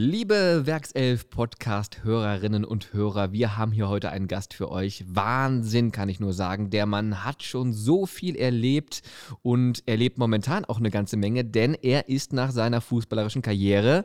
[0.00, 5.04] Liebe Werkself Podcast-Hörerinnen und Hörer, wir haben hier heute einen Gast für euch.
[5.08, 6.70] Wahnsinn, kann ich nur sagen.
[6.70, 9.02] Der Mann hat schon so viel erlebt
[9.42, 14.04] und erlebt momentan auch eine ganze Menge, denn er ist nach seiner fußballerischen Karriere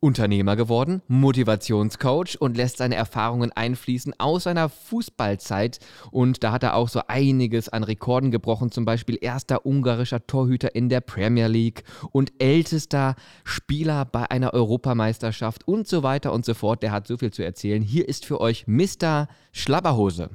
[0.00, 5.80] Unternehmer geworden, Motivationscoach und lässt seine Erfahrungen einfließen aus seiner Fußballzeit.
[6.10, 10.74] Und da hat er auch so einiges an Rekorden gebrochen, zum Beispiel erster ungarischer Torhüter
[10.74, 16.54] in der Premier League und ältester Spieler bei einer Europameisterschaft und so weiter und so
[16.54, 16.82] fort.
[16.82, 17.82] Der hat so viel zu erzählen.
[17.82, 19.28] Hier ist für euch Mr.
[19.52, 20.30] Schlabberhose.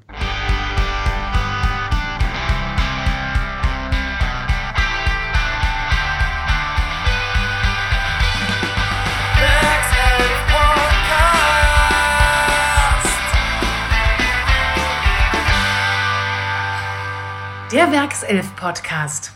[17.74, 19.32] Der Werkself Podcast.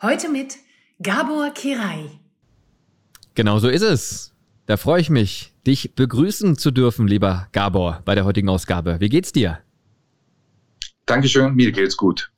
[0.00, 0.56] Heute mit
[1.02, 2.12] Gabor Kirai.
[3.34, 4.32] Genau so ist es.
[4.64, 9.00] Da freue ich mich, dich begrüßen zu dürfen, lieber Gabor, bei der heutigen Ausgabe.
[9.00, 9.58] Wie geht's dir?
[11.04, 12.30] Dankeschön, mir geht's gut.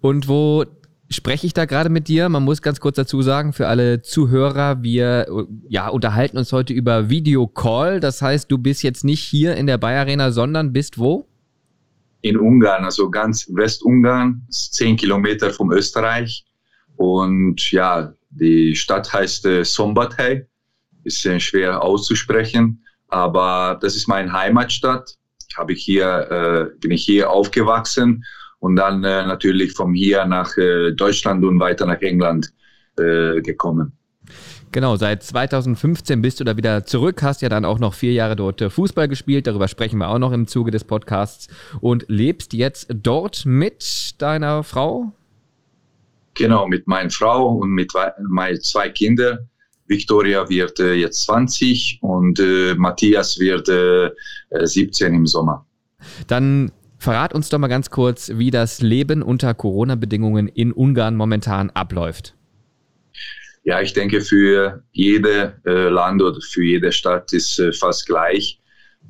[0.00, 0.66] Und wo
[1.10, 2.28] spreche ich da gerade mit dir?
[2.28, 5.26] Man muss ganz kurz dazu sagen, für alle Zuhörer, wir
[5.68, 7.98] ja, unterhalten uns heute über Videocall.
[7.98, 11.31] Das heißt, du bist jetzt nicht hier in der Bayer Arena, sondern bist wo?
[12.22, 16.44] In Ungarn, also ganz Westungarn, zehn Kilometer vom Österreich.
[16.96, 20.46] Und ja, die Stadt heißt äh, Szombathely,
[21.04, 25.16] ist äh, schwer auszusprechen, aber das ist meine Heimatstadt.
[25.56, 28.24] Habe ich hier, äh, bin ich hier aufgewachsen
[28.60, 32.52] und dann äh, natürlich von hier nach äh, Deutschland und weiter nach England
[32.96, 33.92] äh, gekommen.
[34.72, 38.36] Genau, seit 2015 bist du da wieder zurück, hast ja dann auch noch vier Jahre
[38.36, 41.48] dort äh, Fußball gespielt, darüber sprechen wir auch noch im Zuge des Podcasts
[41.82, 45.12] und lebst jetzt dort mit deiner Frau?
[46.34, 49.50] Genau, mit meiner Frau und mit meinen zwei Kindern.
[49.88, 54.10] Victoria wird äh, jetzt 20 und äh, Matthias wird äh,
[54.66, 55.66] 17 im Sommer.
[56.28, 61.68] Dann verrat uns doch mal ganz kurz, wie das Leben unter Corona-Bedingungen in Ungarn momentan
[61.68, 62.34] abläuft.
[63.64, 68.60] Ja, ich denke, für jede äh, Land oder für jede Stadt ist äh, fast gleich.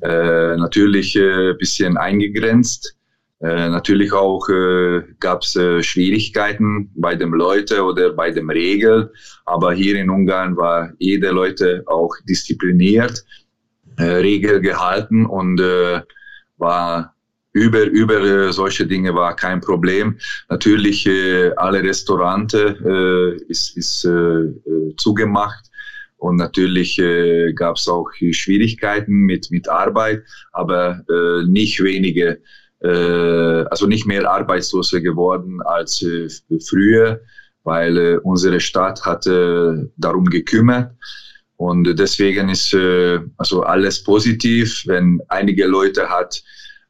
[0.01, 2.95] Äh, natürlich äh, bisschen eingegrenzt.
[3.41, 5.53] Äh, natürlich auch äh, gab es
[5.85, 9.11] Schwierigkeiten bei den Leuten oder bei dem Regel.
[9.45, 13.23] Aber hier in Ungarn war jede Leute auch diszipliniert,
[13.99, 15.61] Regel gehalten und
[16.57, 17.12] war
[17.53, 20.17] über, über äh, solche Dinge war kein Problem.
[20.49, 25.69] Natürlich, äh, alle Restaurante äh, ist, ist äh, äh, zugemacht.
[26.17, 32.41] Und natürlich äh, gab es auch Schwierigkeiten mit, mit Arbeit, aber äh, nicht wenige,
[32.81, 32.87] äh,
[33.69, 36.27] also nicht mehr Arbeitslose geworden als äh,
[36.59, 37.19] früher,
[37.63, 40.91] weil äh, unsere Stadt hatte darum gekümmert.
[41.57, 46.41] Und deswegen ist äh, also alles positiv, wenn einige Leute hat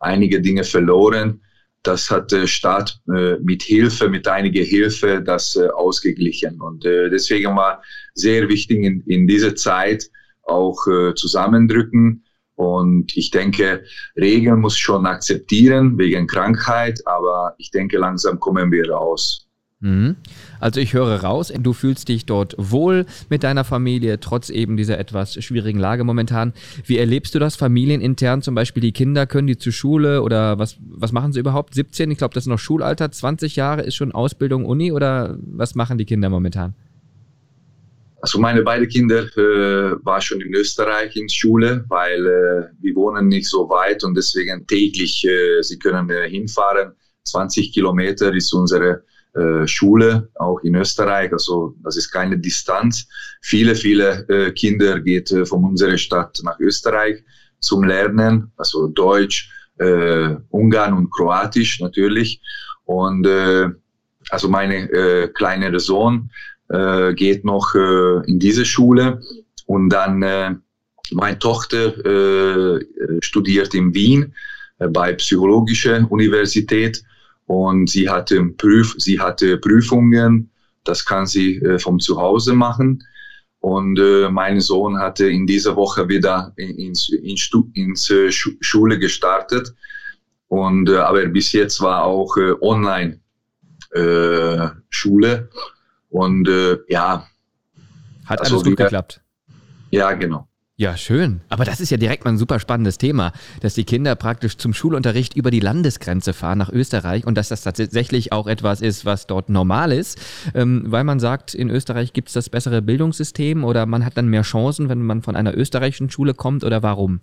[0.03, 1.41] einige Dinge verloren.
[1.83, 6.61] Das hat der Staat äh, mit Hilfe, mit einiger Hilfe das äh, ausgeglichen.
[6.61, 7.83] Und äh, deswegen war
[8.13, 10.09] sehr wichtig in, in dieser Zeit
[10.43, 12.25] auch zusammendrücken.
[12.55, 13.85] Und ich denke,
[14.17, 19.42] Regeln muss schon akzeptieren wegen Krankheit, aber ich denke, langsam kommen wir raus.
[19.83, 20.15] Mhm.
[20.61, 24.97] Also ich höre raus, du fühlst dich dort wohl mit deiner Familie, trotz eben dieser
[24.97, 26.53] etwas schwierigen Lage momentan.
[26.85, 28.41] Wie erlebst du das familienintern?
[28.41, 31.75] Zum Beispiel die Kinder, können die zur Schule oder was, was machen sie überhaupt?
[31.75, 35.75] 17, ich glaube, das ist noch Schulalter, 20 Jahre ist schon Ausbildung, Uni oder was
[35.75, 36.75] machen die Kinder momentan?
[38.21, 43.27] Also meine beiden Kinder äh, war schon in Österreich in Schule, weil äh, wir wohnen
[43.27, 46.93] nicht so weit und deswegen täglich, äh, sie können äh, hinfahren.
[47.25, 51.31] 20 Kilometer ist unsere äh, Schule, auch in Österreich.
[51.31, 53.07] Also das ist keine Distanz.
[53.41, 57.23] Viele, viele äh, Kinder geht äh, von unserer Stadt nach Österreich
[57.59, 59.49] zum Lernen, also Deutsch,
[59.79, 62.41] äh, Ungarn und Kroatisch natürlich.
[62.85, 63.69] Und äh,
[64.29, 66.29] also meine äh, kleinere Sohn
[66.69, 69.21] äh, geht noch äh, in diese Schule
[69.65, 70.55] und dann äh,
[71.11, 72.85] meine Tochter äh,
[73.21, 74.33] studiert in Wien
[74.79, 77.03] äh, bei Psychologischer Universität
[77.45, 80.51] und sie hatte, Prüf sie hatte Prüfungen,
[80.83, 83.03] das kann sie äh, vom Zuhause machen.
[83.59, 89.73] Und äh, mein Sohn hatte in dieser Woche wieder ins, ins, ins äh, Schule gestartet.
[90.49, 93.21] Und, äh, aber bis jetzt war auch äh, online
[93.91, 95.49] äh, Schule.
[96.09, 97.25] Und äh, ja.
[98.25, 99.21] Hat also alles gut geklappt.
[99.91, 100.47] Ja, genau.
[100.75, 101.41] Ja, schön.
[101.49, 103.31] Aber das ist ja direkt mal ein super spannendes Thema,
[103.61, 107.61] dass die Kinder praktisch zum Schulunterricht über die Landesgrenze fahren nach Österreich und dass das
[107.61, 110.19] tatsächlich auch etwas ist, was dort normal ist,
[110.55, 114.29] ähm, weil man sagt, in Österreich gibt es das bessere Bildungssystem oder man hat dann
[114.29, 117.19] mehr Chancen, wenn man von einer österreichischen Schule kommt oder warum?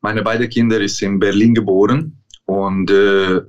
[0.00, 3.40] Meine beiden Kinder ist in Berlin geboren und äh,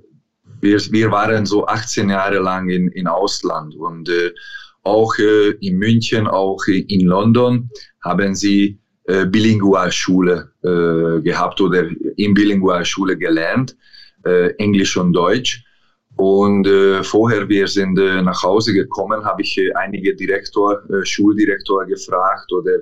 [0.62, 4.32] wir, wir waren so 18 Jahre lang in, in Ausland und äh,
[4.82, 7.70] auch äh, in München, auch in London
[8.04, 8.79] haben sie
[9.10, 13.76] äh, Bilingualschule äh, gehabt oder in Bilingualschule gelernt,
[14.24, 15.64] äh, Englisch und Deutsch.
[16.16, 21.04] Und äh, vorher wir sind äh, nach Hause gekommen, habe ich äh, einige Direktor, äh,
[21.04, 22.74] Schuldirektor gefragt oder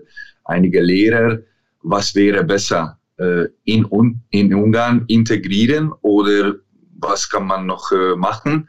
[0.43, 1.39] einige Lehrer,
[1.83, 3.85] was wäre besser äh, in,
[4.31, 6.55] in Ungarn integrieren oder
[6.99, 8.67] was kann man noch äh, machen?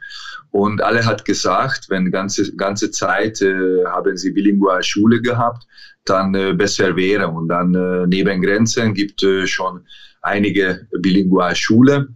[0.51, 5.67] Und alle hat gesagt, wenn ganze ganze Zeit äh, haben sie bilingual Schule gehabt,
[6.09, 7.27] dann äh, besser wäre.
[7.27, 9.85] Und dann äh, neben Grenzen gibt äh, schon
[10.21, 12.09] einige bilingual Schule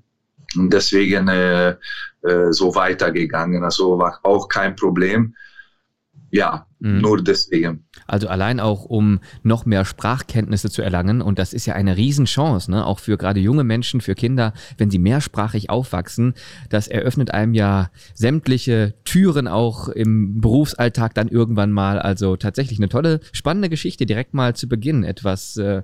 [0.56, 1.30] und deswegen
[2.52, 3.64] so weitergegangen.
[3.64, 5.34] Also war auch kein Problem.
[6.32, 7.02] Ja, mhm.
[7.02, 7.86] nur deswegen.
[8.06, 11.22] Also allein auch, um noch mehr Sprachkenntnisse zu erlangen.
[11.22, 12.86] Und das ist ja eine Riesenchance, ne?
[12.86, 16.34] auch für gerade junge Menschen, für Kinder, wenn sie mehrsprachig aufwachsen.
[16.70, 22.00] Das eröffnet einem ja sämtliche Türen auch im Berufsalltag dann irgendwann mal.
[22.00, 25.04] Also tatsächlich eine tolle, spannende Geschichte direkt mal zu Beginn.
[25.04, 25.84] Etwas, äh,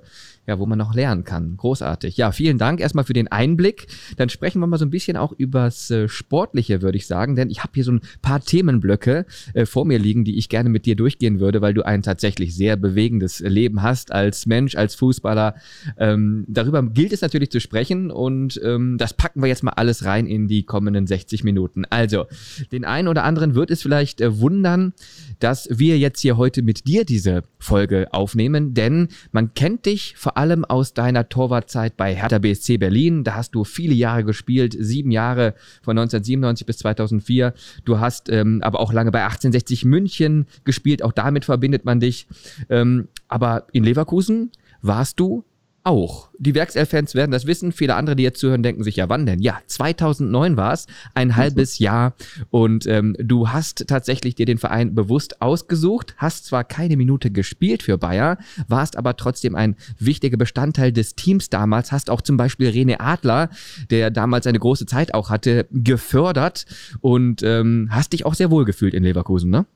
[0.50, 1.56] ja, wo man noch lernen kann.
[1.56, 2.16] Großartig.
[2.16, 3.86] Ja, vielen Dank erstmal für den Einblick.
[4.16, 7.50] Dann sprechen wir mal so ein bisschen auch übers äh, Sportliche, würde ich sagen, denn
[7.50, 10.86] ich habe hier so ein paar Themenblöcke äh, vor mir liegen, die ich gerne mit
[10.86, 15.54] dir durchgehen würde, weil du ein tatsächlich sehr bewegendes Leben hast als Mensch, als Fußballer.
[15.96, 20.04] Ähm, darüber gilt es natürlich zu sprechen und ähm, das packen wir jetzt mal alles
[20.04, 21.84] rein in die kommenden 60 Minuten.
[21.90, 22.26] Also,
[22.72, 24.94] den einen oder anderen wird es vielleicht äh, wundern,
[25.38, 30.36] dass wir jetzt hier heute mit dir diese Folge aufnehmen, denn man kennt dich vor
[30.36, 33.24] allem aus deiner Torwartzeit bei Hertha BSC Berlin.
[33.24, 37.52] Da hast du viele Jahre gespielt, sieben Jahre von 1997 bis 2004.
[37.84, 42.26] Du hast ähm, aber auch lange bei 1860 München gespielt, auch damit verbindet man dich.
[42.70, 44.50] Ähm, aber in Leverkusen
[44.82, 45.44] warst du
[45.82, 46.28] auch.
[46.38, 47.72] Die Werkself-Fans werden das wissen.
[47.72, 49.40] Viele andere, die jetzt zuhören, denken sich, ja, wann denn?
[49.40, 51.36] Ja, 2009 war es, ein mhm.
[51.36, 52.14] halbes Jahr.
[52.50, 57.82] Und ähm, du hast tatsächlich dir den Verein bewusst ausgesucht, hast zwar keine Minute gespielt
[57.82, 58.38] für Bayer,
[58.68, 63.50] warst aber trotzdem ein wichtiger Bestandteil des Teams damals, hast auch zum Beispiel René Adler,
[63.90, 66.66] der damals eine große Zeit auch hatte, gefördert
[67.00, 69.66] und ähm, hast dich auch sehr wohl gefühlt in Leverkusen, ne?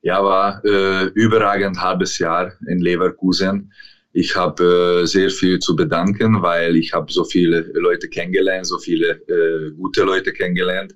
[0.00, 3.72] Ja, war äh, überragend halbes Jahr in Leverkusen
[4.18, 8.78] ich habe äh, sehr viel zu bedanken, weil ich habe so viele Leute kennengelernt, so
[8.78, 10.92] viele äh, gute Leute kennengelernt,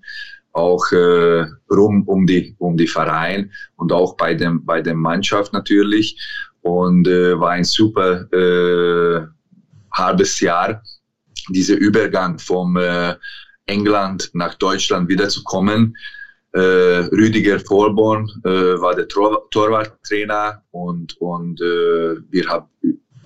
[0.51, 5.53] auch äh, rum um die um die Verein und auch bei dem bei der Mannschaft
[5.53, 6.19] natürlich
[6.63, 9.21] und äh, war ein super äh,
[9.93, 10.83] halbes Jahr
[11.49, 13.15] dieser Übergang vom äh,
[13.67, 15.97] England nach Deutschland wiederzukommen.
[16.55, 22.67] Äh, Rüdiger Vollborn äh, war der Tor Torwarttrainer und, und äh, wir haben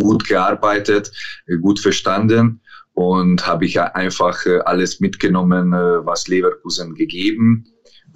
[0.00, 1.12] gut gearbeitet,
[1.46, 2.60] äh, gut verstanden
[2.94, 7.66] und habe ich einfach äh, alles mitgenommen, äh, was Leverkusen gegeben.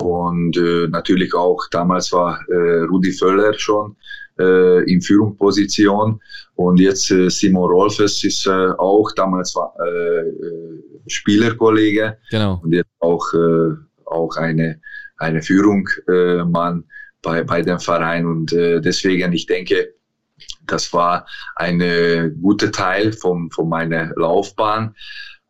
[0.00, 0.56] Und
[0.91, 3.97] natürlich auch damals war Rudi Völler schon
[4.38, 6.23] in Führungsposition
[6.55, 9.75] und jetzt Simon Rolfes ist auch damals war
[11.06, 12.62] Spielerkollege genau.
[12.62, 13.26] und jetzt auch
[14.06, 14.81] auch eine
[15.19, 16.85] eine Führungsmann
[17.21, 19.93] bei bei dem Verein und deswegen ich denke
[20.71, 21.27] das war
[21.57, 21.79] ein
[22.41, 24.95] guter Teil von, von meiner Laufbahn.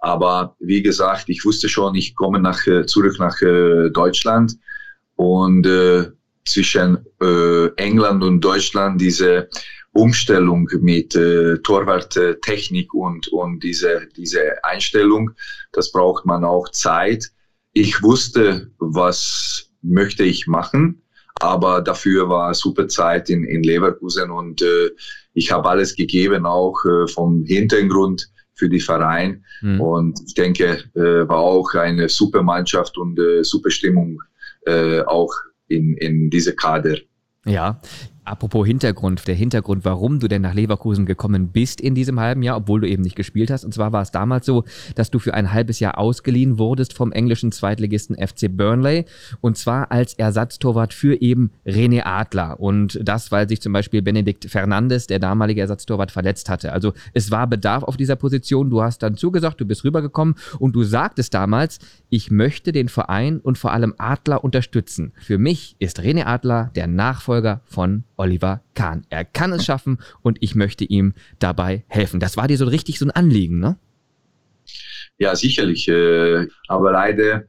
[0.00, 4.56] Aber wie gesagt, ich wusste schon, ich komme nach, äh, zurück nach äh, Deutschland
[5.16, 6.10] und äh,
[6.46, 9.48] zwischen äh, England und Deutschland diese
[9.92, 15.32] Umstellung mit äh, Torwarttechnik und, und diese, diese Einstellung,
[15.72, 17.30] das braucht man auch Zeit.
[17.72, 21.02] Ich wusste, was möchte ich machen
[21.40, 24.90] aber dafür war super Zeit in, in Leverkusen und äh,
[25.34, 29.44] ich habe alles gegeben, auch äh, vom Hintergrund für die Verein.
[29.62, 29.80] Mhm.
[29.80, 34.20] Und ich denke, äh, war auch eine super Mannschaft und äh, super Stimmung
[34.66, 35.32] äh, auch
[35.68, 36.96] in, in diese Kader.
[37.46, 37.80] Ja,
[38.24, 42.58] Apropos Hintergrund, der Hintergrund, warum du denn nach Leverkusen gekommen bist in diesem halben Jahr,
[42.58, 43.64] obwohl du eben nicht gespielt hast.
[43.64, 47.12] Und zwar war es damals so, dass du für ein halbes Jahr ausgeliehen wurdest vom
[47.12, 49.06] englischen Zweitligisten FC Burnley.
[49.40, 52.60] Und zwar als Ersatztorwart für eben René Adler.
[52.60, 56.72] Und das, weil sich zum Beispiel Benedikt Fernandes, der damalige Ersatztorwart, verletzt hatte.
[56.72, 58.68] Also es war Bedarf auf dieser Position.
[58.68, 61.78] Du hast dann zugesagt, du bist rübergekommen und du sagtest damals,
[62.10, 65.12] ich möchte den Verein und vor allem Adler unterstützen.
[65.20, 69.06] Für mich ist René Adler der Nachfolger von Oliver Kahn.
[69.08, 72.20] Er kann es schaffen und ich möchte ihm dabei helfen.
[72.20, 73.76] Das war dir so richtig so ein Anliegen, ne?
[75.16, 75.88] Ja, sicherlich.
[75.88, 77.44] Äh, aber leider,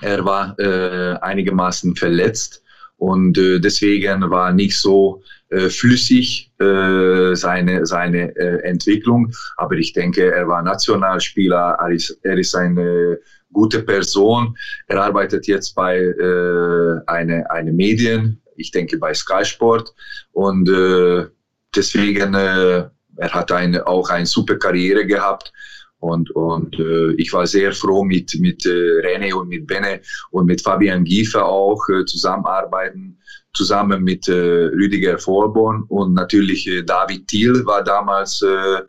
[0.00, 2.62] er war äh, einigermaßen verletzt
[2.96, 5.22] und äh, deswegen war nicht so
[5.68, 9.30] flüssig seine, seine Entwicklung.
[9.56, 13.20] Aber ich denke, er war Nationalspieler, er ist, er ist eine
[13.52, 14.56] gute Person.
[14.88, 19.94] Er arbeitet jetzt bei äh, eine, eine Medien, ich denke bei Sky Sport.
[20.32, 21.26] Und äh,
[21.74, 25.52] deswegen äh, er hat eine, auch eine super Karriere gehabt.
[25.98, 30.44] Und, und äh, ich war sehr froh mit, mit äh, René und mit Benne und
[30.44, 33.18] mit Fabian Giefer auch äh, zusammenarbeiten,
[33.54, 38.82] zusammen mit äh, Rüdiger Vorborn und natürlich äh, David Thiel war damals äh,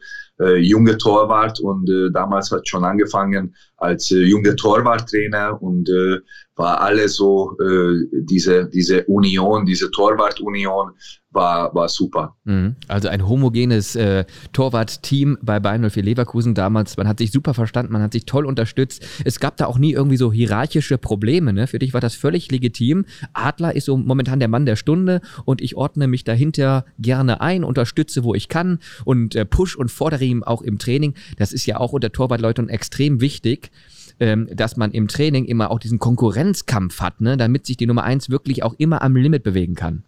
[0.43, 6.20] äh, junge Torwart und äh, damals hat schon angefangen als äh, junger Torwarttrainer und äh,
[6.55, 10.91] war alle so äh, diese diese Union, diese Torwartunion
[11.36, 12.36] war, war super.
[12.46, 12.75] Mhm.
[12.88, 16.98] Also ein homogenes äh, Torwart-Team bei Bayern 04 Leverkusen damals.
[16.98, 19.05] Man hat sich super verstanden, man hat sich toll unterstützt.
[19.25, 21.53] Es gab da auch nie irgendwie so hierarchische Probleme.
[21.53, 21.67] Ne?
[21.67, 23.05] Für dich war das völlig legitim.
[23.34, 27.63] Adler ist so momentan der Mann der Stunde und ich ordne mich dahinter gerne ein,
[27.63, 31.13] unterstütze, wo ich kann und äh, push und fordere ihm auch im Training.
[31.38, 33.72] Das ist ja auch unter Torwartleuten extrem wichtig
[34.19, 38.03] ähm, dass man im Training immer auch diesen Konkurrenzkampf hat, ne, damit sich die Nummer
[38.03, 40.03] eins wirklich auch immer am Limit bewegen kann.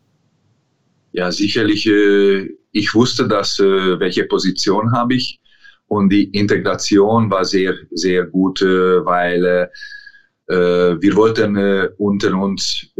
[1.12, 1.88] Ja, sicherlich.
[1.88, 5.40] Äh, ich wusste, dass äh, welche Position habe ich
[5.88, 12.36] und die Integration war sehr, sehr gut, äh, weil äh, äh wir wollten äh, unter
[12.36, 12.94] uns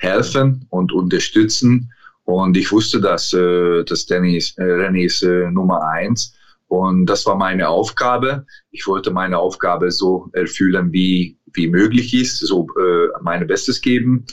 [0.00, 1.92] helfen und unterstützen.
[2.24, 6.34] Und ich wusste, dass, dass Dennis, René ist Nummer eins
[6.68, 8.46] und das war meine Aufgabe.
[8.70, 14.26] Ich wollte meine Aufgabe so erfüllen, wie, wie möglich ist, so äh, meine Bestes geben.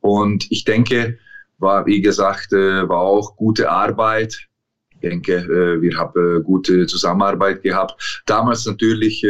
[0.00, 1.18] Und ich denke,
[1.58, 4.48] war, wie gesagt, äh, war auch gute Arbeit.
[4.94, 8.22] Ich denke, äh, wir haben äh, gute Zusammenarbeit gehabt.
[8.24, 9.28] Damals natürlich äh,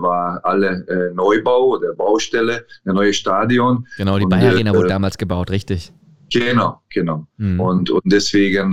[0.00, 3.84] war alle äh, Neubau oder Baustelle, ein neues Stadion.
[3.96, 5.92] Genau, die Bayer Arena wurde damals gebaut, richtig.
[6.32, 7.26] Genau, genau.
[7.36, 7.60] Mhm.
[7.60, 8.72] Und, und deswegen,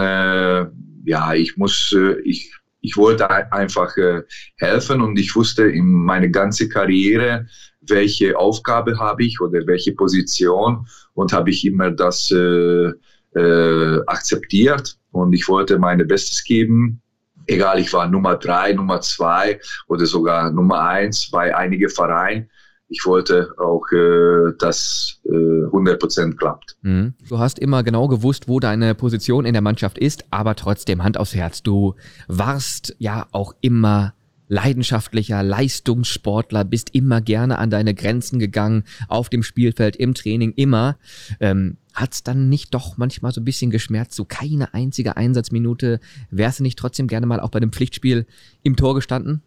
[1.06, 2.52] ja, ich muss, ich
[2.84, 4.22] ich wollte einfach äh,
[4.58, 7.48] helfen und ich wusste in meine ganze Karriere,
[7.82, 12.92] welche Aufgabe habe ich oder welche Position und habe ich immer das äh,
[13.36, 17.02] äh, akzeptiert und ich wollte meine Bestes geben.
[17.48, 22.50] Egal, ich war Nummer drei, Nummer zwei oder sogar Nummer eins bei einigen Vereinen
[22.94, 26.78] ich wollte auch, äh, dass äh, 100% klappt.
[26.84, 27.14] Mhm.
[27.28, 31.18] Du hast immer genau gewusst, wo deine Position in der Mannschaft ist, aber trotzdem Hand
[31.18, 31.64] aufs Herz.
[31.64, 31.96] Du
[32.28, 34.14] warst ja auch immer
[34.48, 40.98] leidenschaftlicher Leistungssportler, bist immer gerne an deine Grenzen gegangen, auf dem Spielfeld, im Training, immer.
[41.40, 46.00] Ähm, Hat es dann nicht doch manchmal so ein bisschen geschmerzt, so keine einzige Einsatzminute?
[46.30, 48.28] Wärst du nicht trotzdem gerne mal auch bei dem Pflichtspiel
[48.62, 49.42] im Tor gestanden?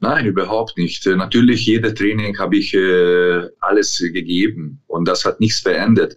[0.00, 1.06] Nein, überhaupt nicht.
[1.06, 6.16] Äh, natürlich, jede Training habe ich äh, alles gegeben und das hat nichts verändert.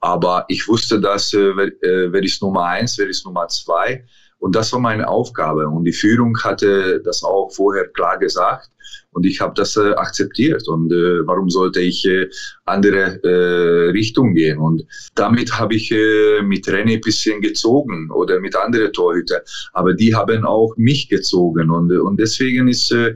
[0.00, 4.04] Aber ich wusste, dass äh, wer, äh, wer ist Nummer eins, wer ist Nummer zwei.
[4.38, 5.66] Und das war meine Aufgabe.
[5.66, 8.70] Und die Führung hatte das auch vorher klar gesagt.
[9.12, 10.66] Und ich habe das äh, akzeptiert.
[10.66, 12.28] Und äh, warum sollte ich äh,
[12.64, 14.58] andere äh, Richtung gehen?
[14.58, 19.42] Und damit habe ich äh, mit René bisschen gezogen oder mit anderen Torhüter.
[19.72, 21.70] Aber die haben auch mich gezogen.
[21.70, 23.14] Und, und deswegen ist äh,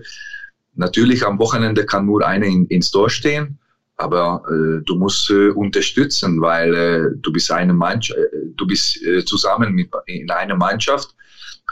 [0.75, 3.59] natürlich am Wochenende kann nur einer in, ins Tor stehen.
[3.99, 9.03] Aber äh, du musst äh, unterstützen, weil äh, du bist eine Mannschaft, äh, du bist
[9.03, 11.15] äh, zusammen mit, in einer Mannschaft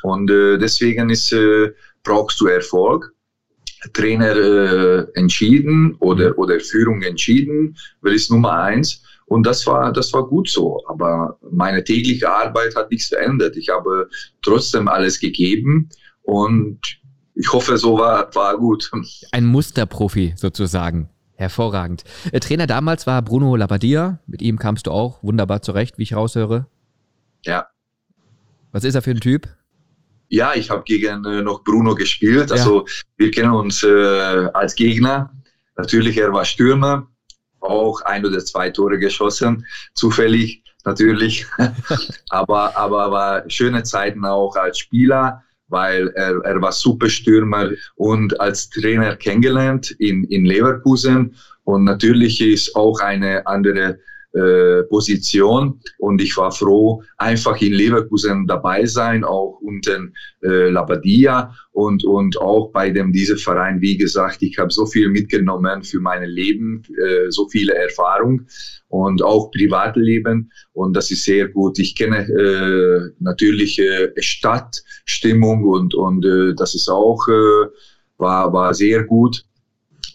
[0.02, 3.13] und äh, deswegen ist äh, brauchst du Erfolg.
[3.92, 10.12] Trainer äh, entschieden oder oder Führung entschieden, wer ist Nummer eins und das war das
[10.12, 10.82] war gut so.
[10.88, 13.56] Aber meine tägliche Arbeit hat nichts verändert.
[13.56, 14.08] Ich habe
[14.42, 15.88] trotzdem alles gegeben
[16.22, 16.80] und
[17.34, 18.90] ich hoffe, so war, war gut.
[19.32, 21.08] Ein Musterprofi sozusagen.
[21.36, 22.04] Hervorragend.
[22.26, 24.20] Der äh, Trainer damals war Bruno Labbadia.
[24.26, 26.68] Mit ihm kamst du auch wunderbar zurecht, wie ich raushöre.
[27.44, 27.66] Ja.
[28.70, 29.48] Was ist er für ein Typ?
[30.28, 32.50] Ja, ich habe gegen äh, noch Bruno gespielt.
[32.50, 32.92] Also ja.
[33.16, 35.32] wir kennen uns äh, als Gegner.
[35.76, 37.08] Natürlich, er war Stürmer,
[37.60, 41.46] auch ein oder zwei Tore geschossen, zufällig natürlich.
[42.30, 48.38] aber, aber war schöne Zeiten auch als Spieler weil er, er war super Stürmer und
[48.40, 51.34] als Trainer kennengelernt in, in Leverkusen.
[51.64, 53.98] Und natürlich ist auch eine andere
[54.34, 59.98] äh, Position und ich war froh, einfach in Leverkusen dabei sein, auch unter
[60.42, 65.08] äh, Labadia und, und auch bei dem diesem Verein, wie gesagt, ich habe so viel
[65.08, 68.42] mitgenommen für mein Leben, äh, so viele Erfahrung
[68.88, 71.78] und auch Privatleben und das ist sehr gut.
[71.78, 77.68] Ich kenne äh, natürlich äh, Stadtstimmung und, und äh, das ist auch, äh,
[78.18, 79.44] war, war sehr gut.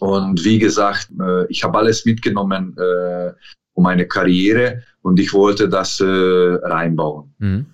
[0.00, 3.32] Und wie gesagt, äh, ich habe alles mitgenommen äh,
[3.74, 7.34] um meine Karriere und ich wollte das äh, reinbauen.
[7.38, 7.66] Mhm.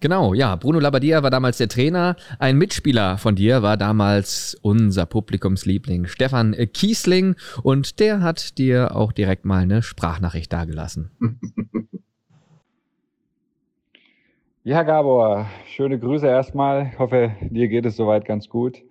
[0.00, 0.56] Genau, ja.
[0.56, 2.16] Bruno Labbadia war damals der Trainer.
[2.38, 9.12] Ein Mitspieler von dir war damals unser Publikumsliebling Stefan Kiesling und der hat dir auch
[9.12, 11.10] direkt mal eine Sprachnachricht dagelassen.
[14.68, 16.90] Ja, Gabor, schöne Grüße erstmal.
[16.92, 18.82] Ich hoffe, dir geht es soweit ganz gut.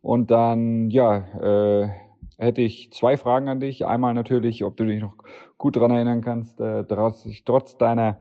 [0.00, 1.90] Und dann, ja, äh,
[2.38, 3.84] hätte ich zwei Fragen an dich.
[3.84, 5.12] Einmal natürlich, ob du dich noch
[5.60, 8.18] gut daran erinnern kannst, äh, dass ich trotz deiner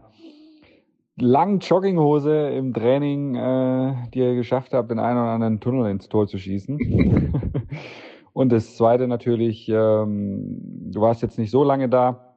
[1.16, 6.28] langen Jogginghose im Training äh, dir geschafft habe, den einen oder anderen Tunnel ins Tor
[6.28, 6.78] zu schießen.
[8.34, 12.36] Und das Zweite natürlich, ähm, du warst jetzt nicht so lange da,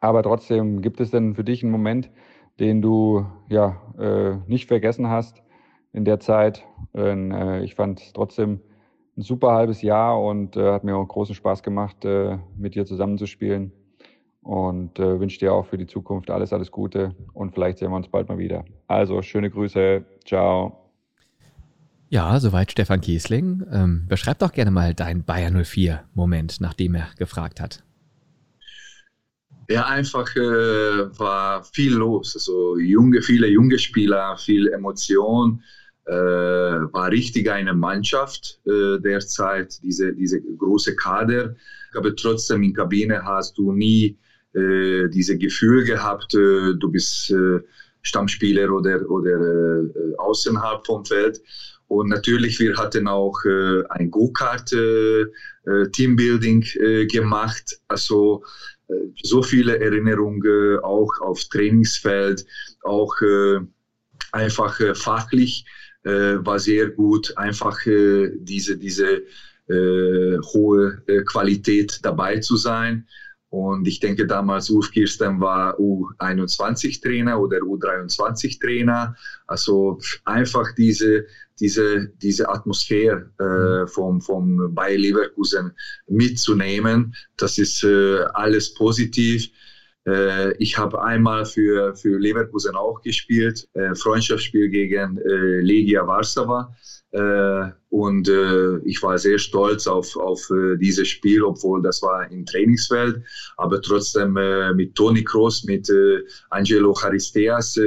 [0.00, 2.10] aber trotzdem gibt es denn für dich einen Moment,
[2.58, 5.42] den du ja äh, nicht vergessen hast
[5.92, 6.64] in der Zeit.
[6.94, 8.60] Denn, äh, ich fand es trotzdem
[9.16, 12.86] ein super halbes Jahr und äh, hat mir auch großen Spaß gemacht, äh, mit dir
[12.86, 13.72] zusammenzuspielen
[14.46, 17.96] und äh, wünsche dir auch für die Zukunft alles, alles Gute und vielleicht sehen wir
[17.96, 18.64] uns bald mal wieder.
[18.86, 20.92] Also schöne Grüße, ciao.
[22.10, 23.64] Ja, soweit Stefan Kiesling.
[23.72, 27.82] Ähm, beschreib doch gerne mal deinen Bayern 04-Moment, nachdem er gefragt hat.
[29.68, 32.36] Ja, einfach äh, war viel los.
[32.36, 35.60] Also junge, viele junge Spieler, viel Emotion.
[36.04, 41.56] Äh, war richtig eine Mannschaft äh, derzeit, diese, diese große Kader.
[41.96, 44.16] Aber trotzdem in Kabine hast du nie
[44.56, 47.60] äh, diese Gefühl gehabt, äh, du bist äh,
[48.06, 51.40] Stammspieler oder, oder äh, außerhalb vom Feld.
[51.88, 55.26] Und natürlich, wir hatten auch äh, ein Go-Kart äh,
[57.06, 57.76] gemacht.
[57.88, 58.42] Also
[59.22, 62.46] so viele Erinnerungen auch auf Trainingsfeld,
[62.84, 63.16] auch
[64.30, 65.64] einfach fachlich
[66.04, 67.36] war sehr gut.
[67.36, 69.22] Einfach diese, diese
[69.68, 73.08] hohe Qualität dabei zu sein.
[73.56, 79.16] Und ich denke, damals Ulf Kirsten war U21-Trainer oder U23-Trainer.
[79.46, 81.24] Also einfach diese,
[81.58, 83.88] diese, diese Atmosphäre äh, mhm.
[83.88, 85.72] vom, vom Bayer Leverkusen
[86.06, 87.14] mitzunehmen.
[87.38, 89.48] Das ist äh, alles positiv.
[90.06, 96.68] Äh, ich habe einmal für, für Leverkusen auch gespielt, äh, Freundschaftsspiel gegen äh, Legia Warsaw.
[97.10, 98.28] Äh, und
[98.84, 103.22] ich war sehr stolz auf, auf dieses Spiel, obwohl das war im Trainingsfeld,
[103.56, 104.34] aber trotzdem
[104.74, 105.90] mit Toni Kroos, mit
[106.50, 107.80] Angelo Charisteas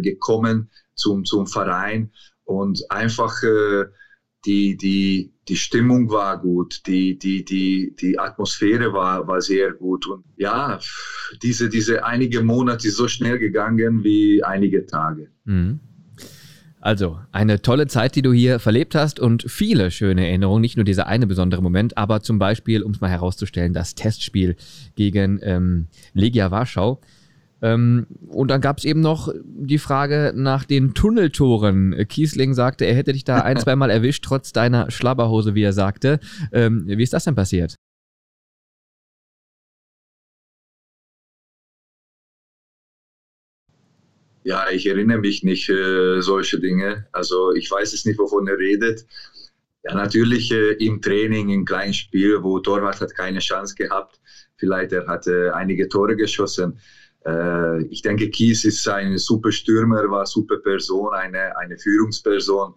[0.00, 2.10] gekommen zum, zum Verein
[2.42, 3.40] und einfach
[4.48, 10.06] die, die, die Stimmung war gut, die, die, die, die Atmosphäre war, war sehr gut.
[10.06, 10.78] Und ja,
[11.42, 15.28] diese, diese einige Monate so schnell gegangen wie einige Tage.
[15.44, 15.80] Mhm.
[16.80, 20.84] Also, eine tolle Zeit, die du hier verlebt hast und viele schöne Erinnerungen, nicht nur
[20.84, 24.56] dieser eine besondere Moment, aber zum Beispiel, um es mal herauszustellen, das Testspiel
[24.94, 27.00] gegen ähm, Legia Warschau.
[27.60, 32.06] Ähm, und dann gab es eben noch die Frage nach den Tunneltoren.
[32.08, 35.72] Kiesling sagte, er hätte dich da ein, zwei Mal erwischt, trotz deiner Schlabberhose, wie er
[35.72, 36.20] sagte.
[36.52, 37.74] Ähm, wie ist das denn passiert?
[44.44, 47.06] Ja, ich erinnere mich nicht äh, solche Dinge.
[47.12, 49.04] Also ich weiß es nicht, wovon er redet.
[49.84, 54.20] Ja, natürlich äh, im Training, im kleinen Spiel, wo Torwart hat keine Chance gehabt.
[54.56, 56.80] Vielleicht er hat äh, einige Tore geschossen.
[57.28, 62.74] Äh, ich denke, Kies ist ein super Stürmer, war super Person, eine, eine Führungsperson.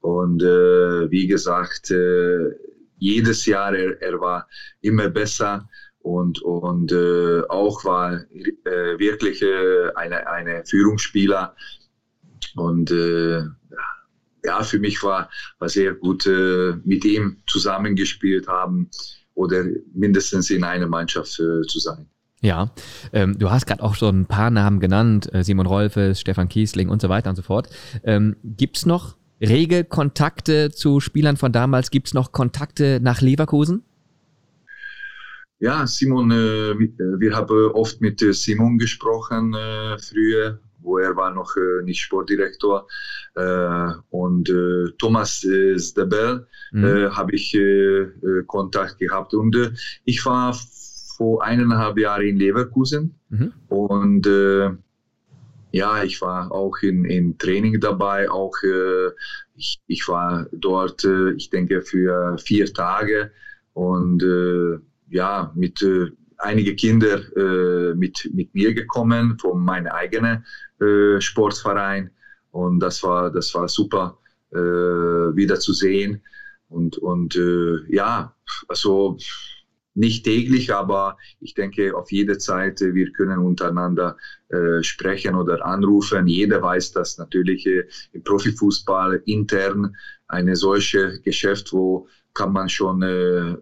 [0.00, 2.50] Und äh, wie gesagt, äh,
[2.98, 4.48] jedes Jahr er, er war
[4.82, 5.68] immer besser
[6.00, 8.20] und, und äh, auch war
[8.64, 11.56] äh, wirklich äh, eine, eine Führungsspieler.
[12.56, 12.90] Und
[14.44, 16.26] ja, für mich war, war sehr gut,
[16.84, 18.90] mit ihm zusammengespielt haben
[19.34, 22.08] oder mindestens in einer Mannschaft zu sein.
[22.44, 22.72] Ja,
[23.14, 26.90] ähm, du hast gerade auch so ein paar Namen genannt, äh, Simon Rolfes, Stefan Kiesling
[26.90, 27.70] und so weiter und so fort.
[28.02, 31.90] Ähm, Gibt es noch rege Kontakte zu Spielern von damals?
[31.90, 33.82] Gibt es noch Kontakte nach Leverkusen?
[35.58, 36.76] Ja, Simon, äh, äh,
[37.18, 42.00] wir haben oft mit äh, Simon gesprochen äh, früher, wo er war noch äh, nicht
[42.00, 42.86] Sportdirektor.
[44.10, 44.48] Und
[44.98, 45.44] Thomas
[45.78, 47.16] Stabel mhm.
[47.16, 47.58] habe ich
[48.46, 49.34] Kontakt gehabt.
[49.34, 49.56] Und
[50.04, 50.54] ich war
[51.16, 53.14] vor eineinhalb Jahren in Leverkusen.
[53.30, 53.52] Mhm.
[53.68, 54.70] und äh,
[55.74, 59.08] ja, ich war auch in, in Training dabei, auch äh,
[59.56, 63.32] ich, ich war dort, äh, ich denke, für vier Tage.
[63.72, 70.44] Und äh, ja, mit äh, einige Kinder äh, mit, mit mir gekommen von meinem eigenen
[70.80, 72.10] äh, Sportverein.
[72.52, 74.18] Und das war, das war super
[74.52, 76.22] äh, wieder zu sehen.
[76.68, 77.38] Und, und
[77.88, 78.34] ja,
[78.68, 79.16] also
[79.94, 84.16] nicht täglich, aber ich denke auf jede Zeit, äh, wir können untereinander
[84.48, 86.26] äh, sprechen oder anrufen.
[86.26, 93.02] Jeder weiß, dass natürlich äh, im Profifußball intern eine solche Geschäft, wo kann man schon
[93.02, 93.56] äh,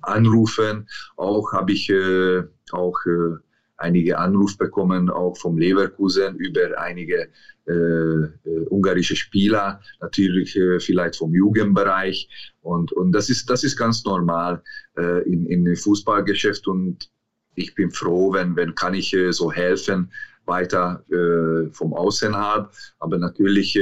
[0.00, 0.88] anrufen.
[1.16, 3.36] Auch habe ich äh, auch äh,
[3.78, 7.28] einige Anrufe bekommen, auch vom Leverkusen über einige
[7.68, 8.30] äh, äh,
[8.70, 12.28] ungarische Spieler, natürlich äh, vielleicht vom Jugendbereich.
[12.62, 14.62] Und, und das, ist, das ist ganz normal
[14.96, 17.08] äh, in, in Fußballgeschäft und
[17.54, 20.10] ich bin froh, wenn, wenn kann ich äh, so helfen,
[20.46, 22.70] weiter äh, vom Außen habe.
[23.00, 23.78] Aber natürlich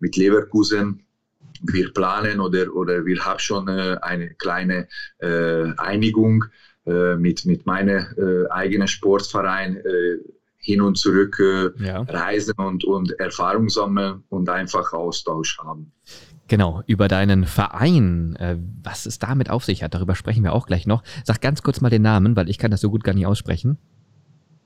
[0.00, 1.02] mit Leverkusen
[1.62, 4.88] wir planen oder, oder wir haben schon eine kleine
[5.20, 6.44] Einigung
[6.86, 10.18] mit, mit meinem äh, eigenen Sportverein äh,
[10.66, 12.02] hin und zurück äh, ja.
[12.02, 15.92] reisen und, und Erfahrung sammeln und einfach Austausch haben.
[16.48, 20.66] Genau, über deinen Verein, äh, was es damit auf sich hat, darüber sprechen wir auch
[20.66, 21.02] gleich noch.
[21.24, 23.78] Sag ganz kurz mal den Namen, weil ich kann das so gut gar nicht aussprechen.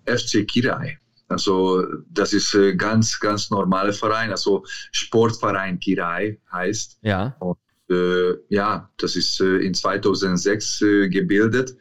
[0.06, 0.98] FC Kirai.
[1.28, 4.30] Also das ist ein ganz, ganz normaler Verein.
[4.30, 6.98] Also Sportverein Kirai heißt.
[7.02, 7.36] Ja.
[7.40, 7.58] Und,
[7.90, 11.76] äh, ja, das ist äh, in 2006 äh, gebildet äh,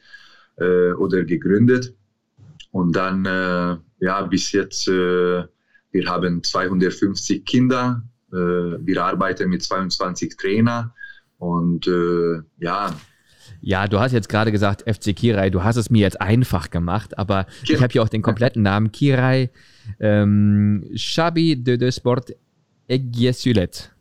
[0.59, 1.95] oder gegründet.
[2.71, 5.43] Und dann, äh, ja, bis jetzt, äh,
[5.91, 10.91] wir haben 250 Kinder, äh, wir arbeiten mit 22 Trainern
[11.37, 12.95] und äh, ja,
[13.61, 17.17] ja, du hast jetzt gerade gesagt FC Kirai, du hast es mir jetzt einfach gemacht,
[17.17, 17.75] aber ja.
[17.75, 19.49] ich habe hier auch den kompletten Namen Kirai
[19.99, 22.33] ähm, Shabi de, de Sport
[22.87, 23.91] Egyesulet.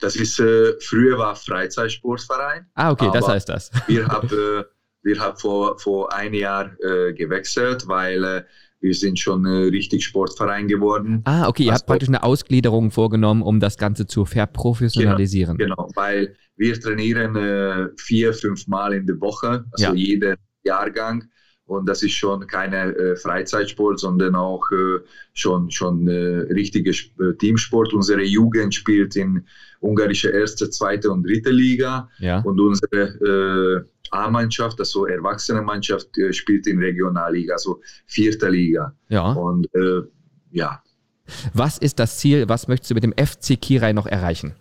[0.00, 2.66] Das ist, äh, früher war Freizeitsportverein.
[2.74, 3.70] Ah, okay, das heißt das.
[3.86, 4.64] wir haben äh,
[5.02, 8.42] wir haben vor, vor ein Jahr äh, gewechselt, weil äh,
[8.80, 11.22] wir sind schon äh, richtig Sportverein geworden.
[11.24, 15.56] Ah, okay, ihr habt praktisch eine Ausgliederung vorgenommen, um das Ganze zu verprofessionalisieren.
[15.56, 19.94] Genau, genau weil wir trainieren äh, vier, fünf Mal in der Woche, also ja.
[19.94, 21.24] jeder Jahrgang.
[21.64, 24.98] Und das ist schon keine äh, Freizeitsport, sondern auch äh,
[25.32, 27.94] schon, schon äh, richtiger äh, Teamsport.
[27.94, 29.46] Unsere Jugend spielt in
[29.80, 32.10] ungarische erste, zweite und dritte Liga.
[32.18, 32.40] Ja.
[32.40, 38.94] Und unsere äh, A-Mannschaft, also Erwachsenenmannschaft, äh, spielt in Regionalliga, also vierte Liga.
[39.08, 39.32] Ja.
[39.32, 40.02] Und äh,
[40.50, 40.82] ja.
[41.54, 42.48] Was ist das Ziel?
[42.48, 44.54] Was möchtest du mit dem FC Kirai noch erreichen?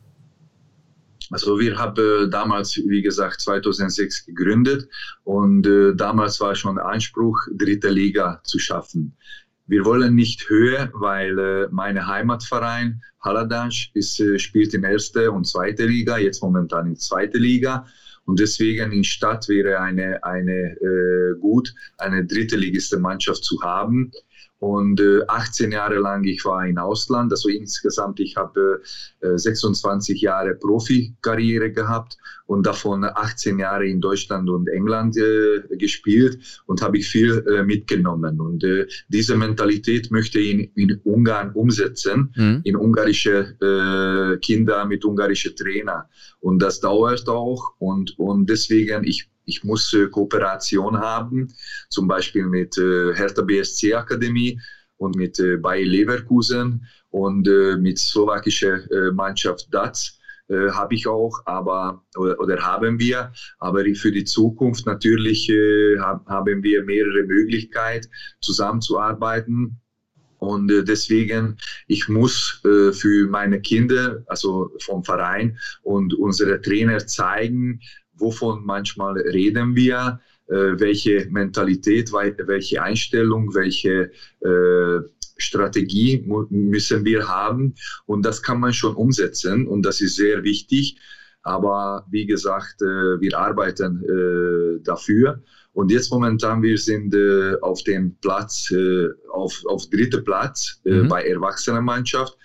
[1.31, 4.89] Also wir haben äh, damals, wie gesagt, 2006 gegründet
[5.23, 9.15] und äh, damals war schon Anspruch, dritte Liga zu schaffen.
[9.65, 15.47] Wir wollen nicht höher, weil äh, mein Heimatverein Haladash ist, äh, spielt in erste und
[15.47, 17.85] zweite Liga, jetzt momentan in zweite Liga.
[18.31, 22.55] Und deswegen in Stadt wäre eine, eine äh, gut, eine dritte
[22.97, 24.13] Mannschaft zu haben.
[24.61, 28.83] Und äh, 18 Jahre lang, ich war im Ausland, also insgesamt, ich habe
[29.21, 36.61] äh, 26 Jahre Profikarriere gehabt und davon 18 Jahre in Deutschland und England äh, gespielt
[36.67, 38.39] und habe ich viel äh, mitgenommen.
[38.39, 42.61] Und äh, diese Mentalität möchte ich in, in Ungarn umsetzen, mhm.
[42.63, 46.07] in ungarische äh, Kinder mit ungarischen Trainer.
[46.39, 51.47] Und das dauert auch und, und deswegen, ich ich muss äh, Kooperation haben,
[51.89, 54.59] zum Beispiel mit äh, Hertha BSC Akademie
[54.97, 58.77] und mit äh, Bayer Leverkusen und äh, mit slowakischer
[59.11, 60.17] Mannschaft DATS
[60.73, 63.31] habe ich auch, aber oder, oder, haben wir.
[63.59, 68.09] Aber für die Zukunft natürlich äh, haben wir mehrere Möglichkeiten,
[68.41, 69.79] zusammenzuarbeiten.
[70.41, 77.05] Und äh, deswegen, ich muss äh, für meine Kinder, also vom Verein und unsere Trainer
[77.05, 77.79] zeigen,
[78.21, 84.99] wovon manchmal reden wir, äh, welche Mentalität, welche Einstellung, welche äh,
[85.37, 87.73] Strategie müssen wir haben.
[88.05, 90.97] Und das kann man schon umsetzen und das ist sehr wichtig.
[91.43, 95.41] Aber wie gesagt, äh, wir arbeiten dafür.
[95.73, 97.15] Und jetzt momentan, wir sind
[97.61, 98.73] auf dem Platz,
[99.31, 101.07] auf, auf dritter Platz mhm.
[101.07, 102.37] bei Erwachsenenmannschaft.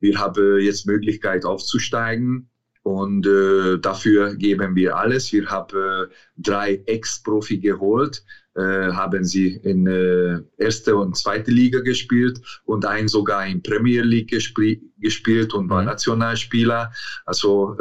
[0.00, 2.50] Wir haben jetzt Möglichkeit aufzusteigen.
[2.88, 5.30] Und äh, dafür geben wir alles.
[5.30, 6.06] Wir haben äh,
[6.38, 8.24] drei Ex-Profi geholt,
[8.54, 14.02] äh, haben sie in äh, erste und zweite Liga gespielt und einen sogar in Premier
[14.02, 15.88] League gespr gespielt und war mhm.
[15.88, 16.90] Nationalspieler.
[17.26, 17.76] Also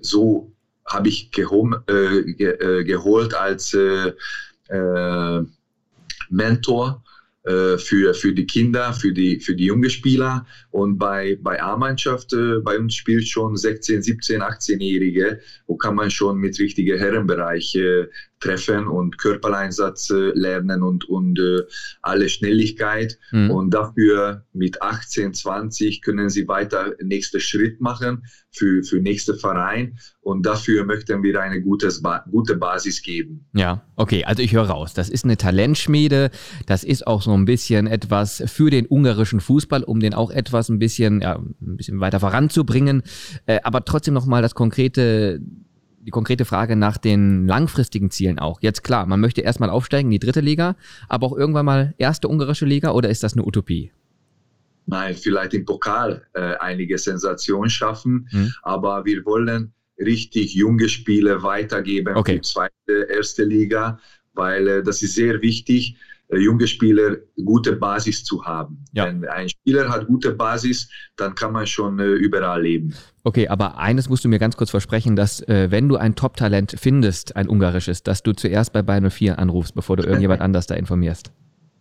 [0.00, 0.52] so
[0.86, 4.12] habe ich gehom, äh, ge, äh, geholt als äh,
[6.30, 7.01] Mentor
[7.44, 10.46] für, für die Kinder, für die, für die jungen Spieler.
[10.70, 16.10] Und bei, bei A-Mannschaft, äh, bei uns spielt schon 16, 17, 18-Jährige, wo kann man
[16.10, 18.06] schon mit richtigen Herrenbereich äh,
[18.42, 21.62] treffen und Körpereinsatz äh, lernen und, und äh,
[22.02, 23.18] alle Schnelligkeit.
[23.30, 23.50] Mhm.
[23.50, 29.98] Und dafür mit 18, 20 können sie weiter nächsten Schritt machen für, für nächste Verein.
[30.20, 33.46] Und dafür möchten wir eine gutes, gute Basis geben.
[33.54, 34.92] Ja, okay, also ich höre raus.
[34.94, 36.30] Das ist eine Talentschmiede.
[36.66, 40.68] Das ist auch so ein bisschen etwas für den ungarischen Fußball, um den auch etwas
[40.68, 43.02] ein bisschen, ja, ein bisschen weiter voranzubringen.
[43.46, 45.40] Äh, aber trotzdem nochmal das konkrete
[46.04, 48.60] die konkrete Frage nach den langfristigen Zielen auch.
[48.60, 50.76] Jetzt klar, man möchte erstmal aufsteigen in die dritte Liga,
[51.08, 53.92] aber auch irgendwann mal erste ungarische Liga oder ist das eine Utopie?
[54.86, 58.52] Nein, vielleicht im Pokal äh, einige Sensationen schaffen, mhm.
[58.62, 62.36] aber wir wollen richtig junge Spiele weitergeben okay.
[62.36, 64.00] für zweite, erste Liga,
[64.34, 65.96] weil äh, das ist sehr wichtig
[66.38, 68.84] junge Spieler gute Basis zu haben.
[68.92, 69.06] Ja.
[69.06, 72.94] Wenn ein Spieler hat gute Basis, dann kann man schon äh, überall leben.
[73.24, 76.74] Okay, aber eines musst du mir ganz kurz versprechen, dass äh, wenn du ein Top-Talent
[76.78, 80.74] findest, ein ungarisches, dass du zuerst bei Bayern 04 anrufst, bevor du irgendjemand anders da
[80.74, 81.32] informierst.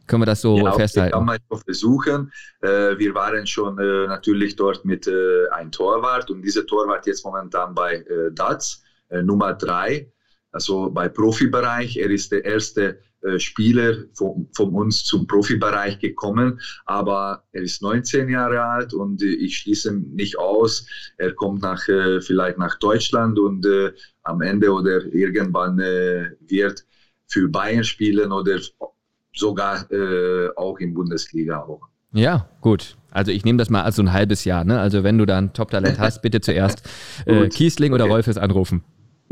[0.07, 1.13] Können wir das so ja, festhalten?
[1.13, 2.31] Kann man versuchen.
[2.61, 7.23] Äh, wir waren schon äh, natürlich dort mit äh, einem Torwart und dieser Torwart jetzt
[7.23, 10.11] momentan bei äh, DATS, äh, Nummer 3,
[10.51, 11.95] also bei Profibereich.
[11.95, 17.83] Er ist der erste äh, Spieler von, von, uns zum Profibereich gekommen, aber er ist
[17.83, 22.79] 19 Jahre alt und äh, ich schließe nicht aus, er kommt nach, äh, vielleicht nach
[22.79, 23.67] Deutschland und
[24.23, 26.85] am Ende oder irgendwann wird
[27.27, 28.59] für Bayern spielen oder
[29.33, 29.87] sogar
[30.55, 31.81] auch in Bundesliga auch.
[32.13, 32.97] Ja, gut.
[33.11, 34.63] Also ich nehme das mal als so ein halbes Jahr.
[34.63, 34.79] Ne?
[34.79, 36.83] Also wenn du dann Top-Talent hast, bitte zuerst
[37.51, 38.13] Kiesling oder okay.
[38.13, 38.83] Rolfes anrufen.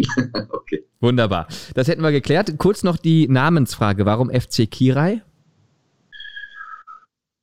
[0.49, 0.85] okay.
[0.99, 1.47] Wunderbar.
[1.73, 2.53] Das hätten wir geklärt.
[2.57, 4.05] Kurz noch die Namensfrage.
[4.05, 5.23] Warum FC Kirai?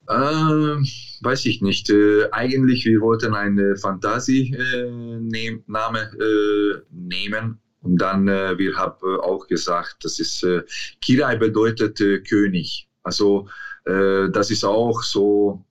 [0.08, 1.90] Äh, weiß ich nicht.
[1.90, 7.58] Äh, eigentlich, wir wollten einen Fantasie-Name äh, nehmen.
[7.80, 10.62] Und dann, äh, wir haben auch gesagt, das ist, äh,
[11.00, 12.88] Kirai bedeutet äh, König.
[13.02, 13.48] Also,
[13.88, 15.64] das ist auch so,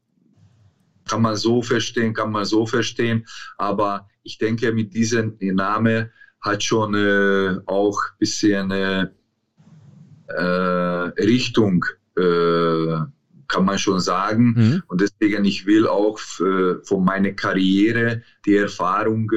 [1.05, 3.25] kann man so verstehen, kann man so verstehen.
[3.57, 6.09] Aber ich denke, mit diesem Namen
[6.45, 9.07] hat schon äh, auch ein bisschen äh,
[10.27, 11.83] äh, Richtung,
[12.15, 12.97] äh,
[13.47, 14.53] kann man schon sagen.
[14.55, 14.83] Mhm.
[14.87, 19.29] Und deswegen, ich will auch äh, von meiner Karriere die Erfahrung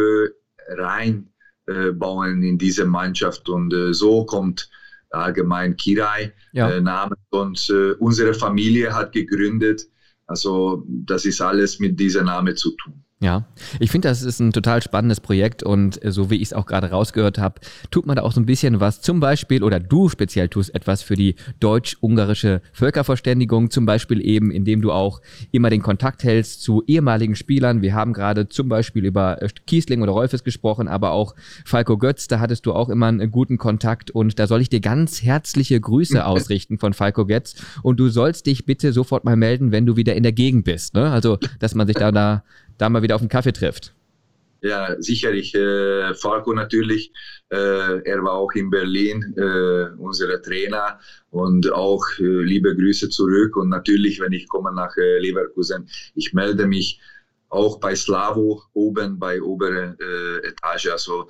[0.71, 3.49] reinbauen in diese Mannschaft.
[3.49, 4.71] Und so kommt
[5.11, 6.81] allgemein Kirai ja.
[6.81, 7.17] Name.
[7.31, 9.87] Und unsere Familie hat gegründet.
[10.27, 13.03] Also das ist alles mit diesem Namen zu tun.
[13.21, 13.47] Ja,
[13.81, 16.67] ich finde, das ist ein total spannendes Projekt und äh, so wie ich es auch
[16.67, 20.09] gerade rausgehört habe, tut man da auch so ein bisschen was, zum Beispiel, oder du
[20.09, 25.83] speziell tust etwas für die deutsch-ungarische Völkerverständigung, zum Beispiel eben, indem du auch immer den
[25.83, 27.83] Kontakt hältst zu ehemaligen Spielern.
[27.83, 32.29] Wir haben gerade zum Beispiel über äh, Kiesling oder Rolfes gesprochen, aber auch Falco Götz,
[32.29, 35.81] da hattest du auch immer einen guten Kontakt und da soll ich dir ganz herzliche
[35.81, 39.97] Grüße ausrichten von Falco Götz und du sollst dich bitte sofort mal melden, wenn du
[39.97, 40.95] wieder in der Gegend bist.
[40.95, 41.11] Ne?
[41.11, 42.45] Also, dass man sich da, da
[42.79, 43.93] da mal wieder auf einen Kaffee trifft.
[44.61, 45.55] Ja, sicherlich.
[45.55, 47.13] Äh, Falco natürlich,
[47.51, 50.99] äh, er war auch in Berlin, äh, unser Trainer
[51.31, 53.57] und auch äh, liebe Grüße zurück.
[53.57, 57.01] Und natürlich, wenn ich komme nach äh, Leverkusen, ich melde mich
[57.51, 60.89] auch bei Slavo oben bei obere äh, Etage.
[60.89, 61.29] Also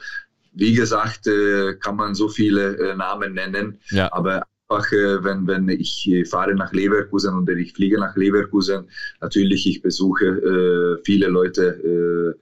[0.53, 4.11] wie gesagt, äh, kann man so viele Namen nennen, ja.
[4.13, 8.85] aber wenn, wenn ich fahre nach Leverkusen oder ich fliege nach Leverkusen,
[9.21, 12.37] natürlich, ich besuche äh, viele Leute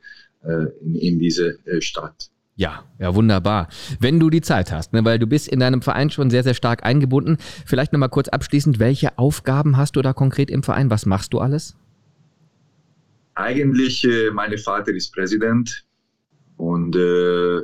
[0.44, 2.30] äh, äh in, in diese äh, Stadt.
[2.56, 3.68] Ja, ja, wunderbar.
[4.00, 6.54] Wenn du die Zeit hast, ne, weil du bist in deinem Verein schon sehr, sehr
[6.54, 7.36] stark eingebunden.
[7.66, 10.90] Vielleicht nochmal kurz abschließend, welche Aufgaben hast du da konkret im Verein?
[10.90, 11.76] Was machst du alles?
[13.34, 15.84] Eigentlich, äh, mein Vater ist Präsident
[16.56, 17.60] und äh,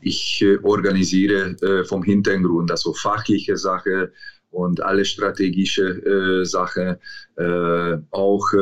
[0.00, 4.12] ich äh, organisiere äh, vom Hintergrund, also fachliche Sache
[4.50, 6.98] und alle strategische äh, Sache.
[7.36, 8.52] Äh, auch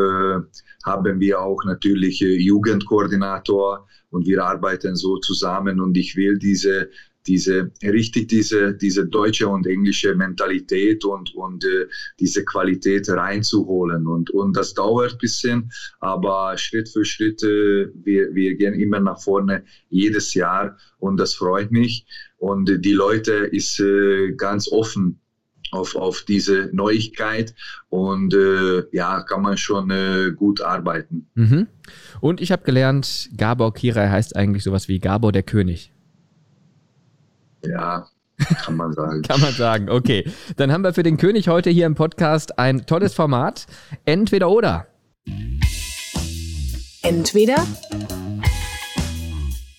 [0.84, 6.90] haben wir auch natürlich Jugendkoordinator und wir arbeiten so zusammen und ich will diese
[7.26, 11.86] diese richtig diese diese deutsche und englische Mentalität und und äh,
[12.20, 18.34] diese Qualität reinzuholen und und das dauert ein bisschen aber Schritt für Schritt äh, wir
[18.34, 22.06] wir gehen immer nach vorne jedes Jahr und das freut mich
[22.38, 25.20] und die Leute ist äh, ganz offen
[25.72, 27.54] auf, auf diese Neuigkeit
[27.88, 31.28] und äh, ja, kann man schon äh, gut arbeiten.
[31.34, 31.66] Mhm.
[32.20, 35.92] Und ich habe gelernt, Gabor Kirai heißt eigentlich sowas wie Gabor der König.
[37.62, 38.06] Ja,
[38.64, 39.22] kann man sagen.
[39.28, 40.30] Kann man sagen, okay.
[40.56, 43.66] Dann haben wir für den König heute hier im Podcast ein tolles Format.
[44.04, 44.86] Entweder oder.
[47.02, 47.66] Entweder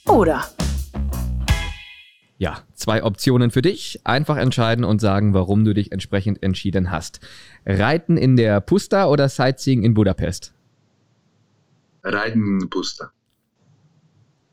[0.07, 0.43] oder.
[2.39, 3.99] Ja, zwei Optionen für dich.
[4.03, 7.19] Einfach entscheiden und sagen, warum du dich entsprechend entschieden hast.
[7.65, 10.53] Reiten in der Pusta oder Sightseeing in Budapest?
[12.03, 13.11] Reiten in Pusta.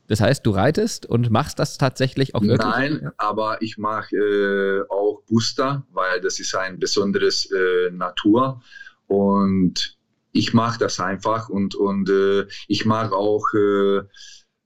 [0.07, 2.59] Das heißt, du reitest und machst das tatsächlich auch wirklich?
[2.59, 8.61] Nein, aber ich mache äh, auch Booster, weil das ist ein besonderes äh, Natur
[9.07, 9.97] und
[10.31, 14.01] ich mache das einfach und, und äh, ich mag auch äh,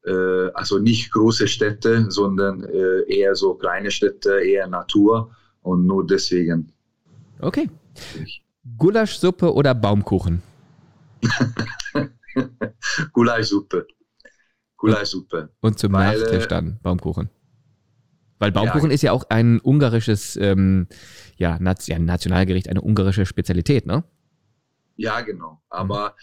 [0.05, 6.05] äh, also nicht große Städte, sondern äh, eher so kleine Städte, eher Natur und nur
[6.05, 6.71] deswegen.
[7.39, 7.69] Okay.
[8.77, 10.41] Gulaschsuppe oder Baumkuchen?
[13.13, 13.87] Gulaschsuppe.
[14.79, 15.49] Gulaschsuppe.
[15.61, 17.29] Und zum Weil, Nachtisch dann Baumkuchen.
[18.39, 20.87] Weil Baumkuchen ja, ist ja auch ein ungarisches, ähm,
[21.35, 24.03] ja, ja, Nationalgericht, eine ungarische Spezialität, ne?
[24.95, 25.61] Ja, genau.
[25.69, 26.13] Aber mhm.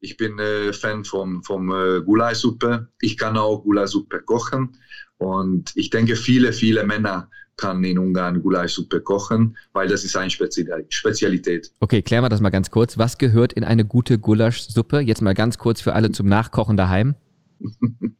[0.00, 2.88] ich bin äh, Fan vom, vom äh, Gulaschsuppe.
[3.00, 4.76] Ich kann auch Gulaschsuppe kochen.
[5.18, 10.30] Und ich denke, viele, viele Männer kann in Ungarn Gulaschsuppe kochen, weil das ist eine
[10.30, 11.72] Spezialität.
[11.80, 12.98] Okay, klären wir das mal ganz kurz.
[12.98, 15.00] Was gehört in eine gute Gulaschsuppe?
[15.00, 17.14] Jetzt mal ganz kurz für alle zum Nachkochen daheim.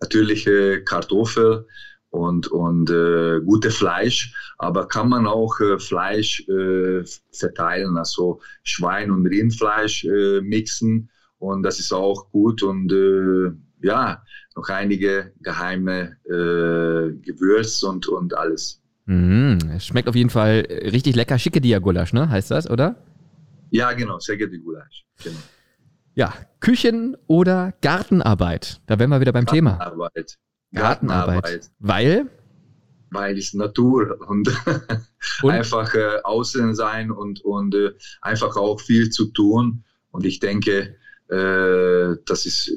[0.00, 1.66] Natürlich äh, Kartoffel
[2.10, 9.10] und, und äh, gute Fleisch, aber kann man auch äh, Fleisch äh, verteilen, also Schwein-
[9.10, 13.52] und Rindfleisch äh, mixen und das ist auch gut und äh,
[13.82, 14.22] ja,
[14.56, 18.82] noch einige geheime äh, Gewürz und, und alles.
[19.06, 21.38] Mm, schmeckt auf jeden Fall richtig lecker.
[21.38, 22.28] Schicke Gulasch, ne?
[22.28, 22.96] Heißt das, oder?
[23.70, 25.04] Ja, genau, Schicke Gulasch.
[25.22, 25.38] Genau.
[26.14, 28.80] Ja, Küchen- oder Gartenarbeit.
[28.86, 30.38] Da wären wir wieder beim Gartenarbeit.
[30.72, 30.82] Thema.
[30.82, 31.42] Gartenarbeit.
[31.42, 31.70] Gartenarbeit.
[31.78, 32.30] Weil?
[33.10, 34.48] Weil es Natur und,
[35.42, 35.50] und?
[35.50, 39.84] einfach äh, außen sein und, und äh, einfach auch viel zu tun.
[40.10, 40.96] Und ich denke,
[41.28, 42.72] äh, das ist,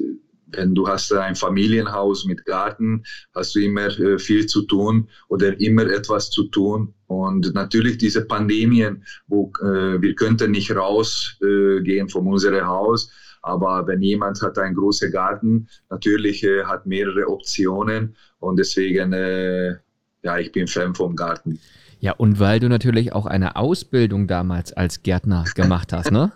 [0.56, 5.60] wenn du hast ein Familienhaus mit Garten, hast du immer äh, viel zu tun oder
[5.60, 6.94] immer etwas zu tun.
[7.06, 13.10] Und natürlich diese Pandemien, wo äh, wir könnten nicht rausgehen von unserem Haus,
[13.42, 19.76] aber wenn jemand hat einen großen Garten, natürlich äh, hat mehrere Optionen und deswegen, äh,
[20.22, 21.58] ja, ich bin Fan vom Garten.
[22.00, 26.32] Ja, und weil du natürlich auch eine Ausbildung damals als Gärtner gemacht hast, ne?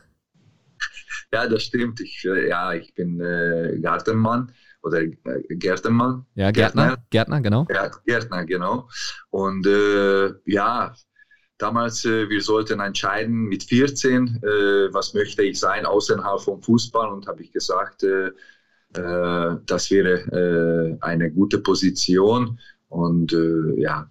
[1.33, 2.01] Ja, das stimmt.
[2.01, 5.15] Ich, äh, ja, ich bin äh, Gartenmann oder äh,
[5.51, 6.27] Gärtenmann.
[6.35, 7.67] Ja, Gärtner, Gärtner, genau.
[7.71, 8.89] Ja, Gärtner, genau.
[9.31, 10.95] Und äh, ja,
[11.59, 14.49] Damals, äh, wir sollten entscheiden mit 14, äh,
[14.95, 18.31] was möchte ich sein außerhalb vom Fußball und habe ich gesagt, äh,
[18.93, 23.37] das wäre eine gute Position und
[23.77, 24.09] ja.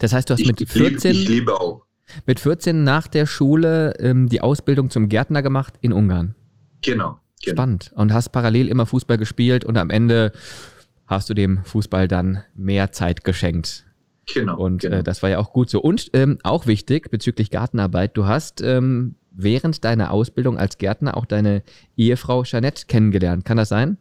[0.00, 1.86] Das heißt, du hast ich, mit 14, ich liebe auch.
[2.26, 6.34] Mit 14 nach der Schule ähm, die Ausbildung zum Gärtner gemacht in Ungarn.
[6.82, 7.54] Genau, genau.
[7.54, 7.92] Spannend.
[7.94, 10.32] Und hast parallel immer Fußball gespielt und am Ende
[11.06, 13.84] hast du dem Fußball dann mehr Zeit geschenkt.
[14.32, 14.58] Genau.
[14.58, 14.98] Und genau.
[14.98, 15.80] Äh, das war ja auch gut so.
[15.80, 21.24] Und ähm, auch wichtig bezüglich Gartenarbeit, du hast ähm, während deiner Ausbildung als Gärtner auch
[21.24, 21.62] deine
[21.96, 23.44] Ehefrau Jeanette kennengelernt.
[23.44, 23.96] Kann das sein?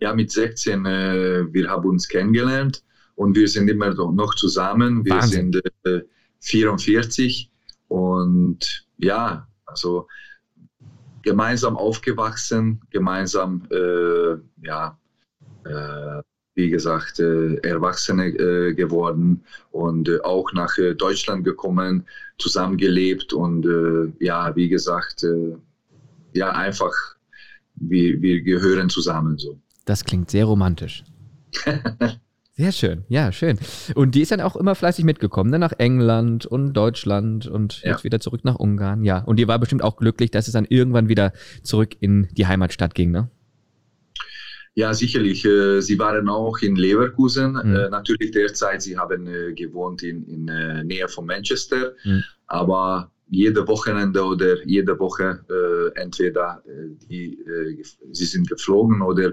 [0.00, 2.82] Ja, mit 16, äh, wir haben uns kennengelernt
[3.14, 5.04] und wir sind immer noch zusammen.
[5.04, 5.52] Wir Wahnsinn.
[5.52, 6.02] sind äh,
[6.40, 7.50] 44
[7.88, 10.08] und ja, also
[11.24, 14.98] gemeinsam aufgewachsen, gemeinsam äh, ja,
[15.64, 16.22] äh,
[16.54, 22.06] wie gesagt, äh, Erwachsene äh, geworden und äh, auch nach äh, Deutschland gekommen,
[22.38, 25.56] zusammengelebt und äh, ja, wie gesagt, äh,
[26.32, 26.92] ja, einfach,
[27.74, 29.58] wir, wir gehören zusammen so.
[29.84, 31.04] Das klingt sehr romantisch.
[32.56, 33.58] Sehr schön, ja, schön.
[33.96, 35.58] Und die ist dann auch immer fleißig mitgekommen, ne?
[35.58, 37.90] nach England und Deutschland und ja.
[37.92, 39.18] jetzt wieder zurück nach Ungarn, ja.
[39.18, 41.32] Und die war bestimmt auch glücklich, dass es dann irgendwann wieder
[41.64, 43.28] zurück in die Heimatstadt ging, ne?
[44.74, 45.44] Ja, sicherlich.
[45.44, 47.52] Äh, sie waren auch in Leverkusen.
[47.52, 47.76] Mhm.
[47.76, 51.92] Äh, natürlich derzeit, sie haben äh, gewohnt in, in Nähe von Manchester.
[52.04, 52.24] Mhm.
[52.46, 55.40] Aber jede Wochenende oder jede Woche
[55.94, 56.62] entweder
[57.10, 57.38] die,
[58.12, 59.32] sie sind geflogen oder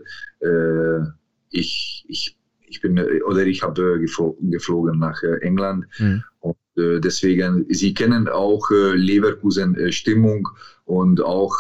[1.50, 2.38] ich, ich,
[2.72, 5.86] ich bin oder ich habe geflogen nach England.
[6.00, 6.24] Mhm.
[6.40, 10.48] Und deswegen, sie kennen auch Leverkusen Stimmung
[10.86, 11.54] und auch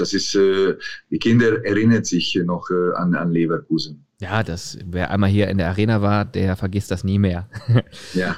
[0.00, 0.76] das ist, äh,
[1.10, 4.04] die Kinder erinnern sich noch äh, an, an Leverkusen.
[4.20, 7.48] Ja, das, wer einmal hier in der Arena war, der vergisst das nie mehr.
[8.14, 8.36] ja.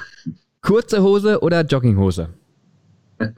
[0.61, 2.29] Kurze Hose oder Jogginghose?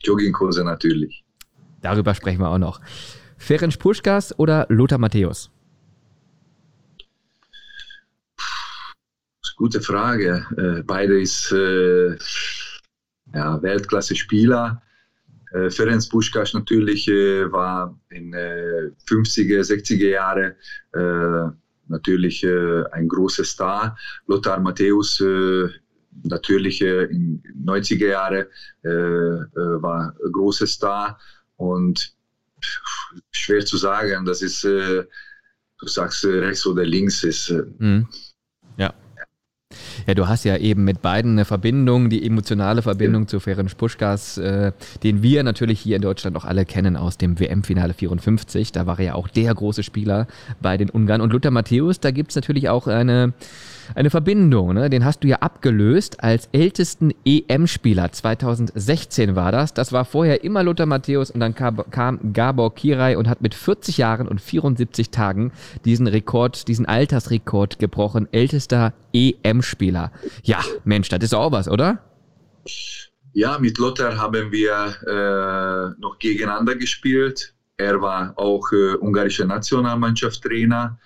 [0.00, 1.24] Jogginghose natürlich.
[1.82, 2.80] Darüber sprechen wir auch noch.
[3.36, 5.50] Ferenc Puschkas oder Lothar Matthäus?
[9.56, 10.44] Gute Frage.
[10.58, 12.14] Äh, beide ist äh,
[13.34, 14.82] ja, Weltklasse-Spieler.
[15.52, 20.56] Äh, Ferenc Puskas natürlich äh, war in äh, 50er, 60er Jahre
[20.92, 21.50] äh,
[21.88, 23.96] natürlich äh, ein großer Star.
[24.26, 25.68] Lothar Matthäus äh,
[26.22, 28.48] natürlich in 90er Jahre
[28.82, 31.18] war ein großer Star
[31.56, 32.14] und
[33.30, 35.04] schwer zu sagen, das ist, du
[35.82, 37.50] sagst rechts oder links ist.
[37.78, 38.08] Mhm.
[40.06, 43.28] Ja, du hast ja eben mit beiden eine Verbindung, die emotionale Verbindung ja.
[43.28, 44.70] zu Ferenc Puschkas, äh,
[45.02, 48.70] den wir natürlich hier in Deutschland auch alle kennen aus dem WM-Finale 54.
[48.70, 50.28] Da war er ja auch der große Spieler
[50.60, 51.20] bei den Ungarn.
[51.20, 53.32] Und Luther Matthäus, da gibt es natürlich auch eine
[53.94, 54.74] eine Verbindung.
[54.74, 54.90] Ne?
[54.90, 58.12] Den hast du ja abgelöst als ältesten EM-Spieler.
[58.12, 59.74] 2016 war das.
[59.74, 63.98] Das war vorher immer Lothar Matthäus und dann kam Gabor Kirai und hat mit 40
[63.98, 65.52] Jahren und 74 Tagen
[65.84, 68.28] diesen Rekord, diesen Altersrekord gebrochen.
[68.32, 70.12] Ältester EM-Spieler.
[70.42, 71.98] Ja, Mensch, das ist auch was, oder?
[73.32, 77.54] Ja, mit Lothar haben wir äh, noch gegeneinander gespielt.
[77.76, 80.98] Er war auch äh, ungarischer Nationalmannschaftstrainer.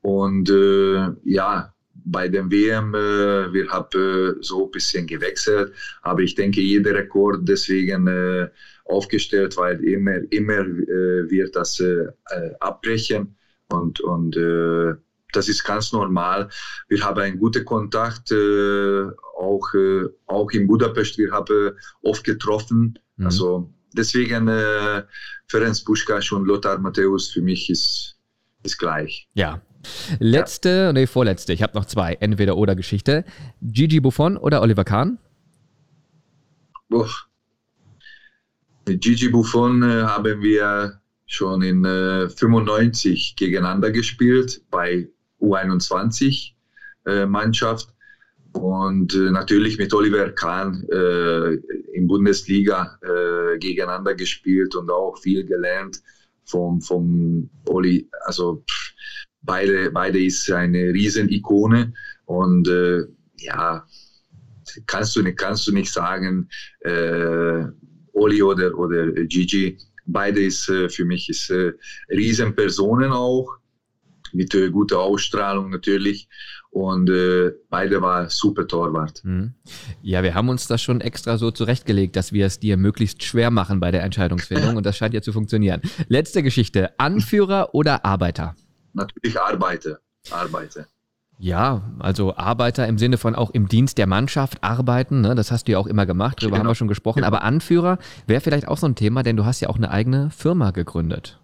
[0.00, 1.71] Und äh, ja,
[2.04, 5.72] bei dem WM, äh, wir haben äh, so ein bisschen gewechselt,
[6.02, 8.48] aber ich denke, jeder Rekord deswegen äh,
[8.84, 13.36] aufgestellt, weil immer, immer äh, wird das äh, äh, abbrechen
[13.68, 14.36] und, und
[15.32, 16.50] das ist ganz normal.
[16.88, 19.66] Wir haben einen guten Kontakt, auch,
[20.26, 21.70] auch in Budapest, wir haben
[22.02, 23.24] oft getroffen, mhm.
[23.24, 24.46] also deswegen
[25.46, 28.18] Ferenc Puskas und Lothar Matthäus für mich ist,
[28.62, 29.26] ist gleich.
[29.32, 29.62] Ja,
[30.18, 30.92] Letzte, ja.
[30.92, 31.52] nee, vorletzte.
[31.52, 32.14] Ich habe noch zwei.
[32.14, 33.24] Entweder oder Geschichte.
[33.60, 35.18] Gigi Buffon oder Oliver Kahn?
[36.88, 37.08] Boah.
[38.86, 45.08] Mit Gigi Buffon äh, haben wir schon in äh, 95 gegeneinander gespielt bei
[45.40, 46.52] U21
[47.06, 47.88] äh, Mannschaft
[48.52, 51.54] und äh, natürlich mit Oliver Kahn äh,
[51.94, 56.02] in Bundesliga äh, gegeneinander gespielt und auch viel gelernt
[56.44, 58.64] vom, vom Oli, also
[59.42, 61.92] beide, beide ist eine Riesenikone
[62.24, 63.02] und äh,
[63.38, 63.86] ja,
[64.86, 66.48] kannst du nicht, kannst du nicht sagen,
[66.80, 67.64] äh,
[68.12, 71.72] Oli oder, oder Gigi, beide ist äh, für mich ist, äh,
[72.10, 73.58] Riesenpersonen auch,
[74.32, 76.28] mit äh, guter Ausstrahlung natürlich
[76.70, 79.22] und äh, beide war super Torwart.
[79.24, 79.52] Mhm.
[80.02, 83.50] Ja, wir haben uns das schon extra so zurechtgelegt, dass wir es dir möglichst schwer
[83.50, 85.82] machen bei der Entscheidungsfindung und das scheint ja zu funktionieren.
[86.08, 88.56] Letzte Geschichte, Anführer oder Arbeiter?
[88.94, 90.00] Natürlich arbeite.
[90.30, 90.86] arbeite.
[91.38, 95.34] Ja, also Arbeiter im Sinne von auch im Dienst der Mannschaft arbeiten, ne?
[95.34, 96.60] das hast du ja auch immer gemacht, darüber genau.
[96.60, 97.22] haben wir schon gesprochen.
[97.22, 97.26] Genau.
[97.26, 100.30] Aber Anführer wäre vielleicht auch so ein Thema, denn du hast ja auch eine eigene
[100.30, 101.40] Firma gegründet.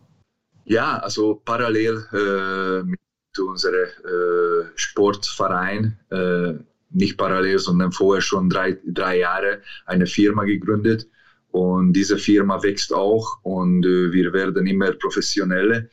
[0.67, 3.01] Ja, also parallel äh, mit
[3.39, 6.53] unserem äh, Sportverein, äh,
[6.91, 11.09] nicht parallel, sondern vorher schon drei, drei Jahre eine Firma gegründet.
[11.51, 15.85] Und diese Firma wächst auch und äh, wir werden immer professioneller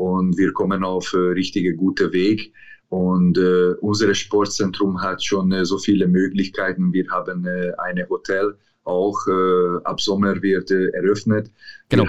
[0.00, 2.54] und wir kommen auf äh, richtige gute Weg.
[2.88, 6.94] Und äh, unser Sportzentrum hat schon äh, so viele Möglichkeiten.
[6.94, 11.50] Wir haben äh, ein Hotel auch äh, ab Sommer wird äh, eröffnet.
[11.90, 12.06] Genau.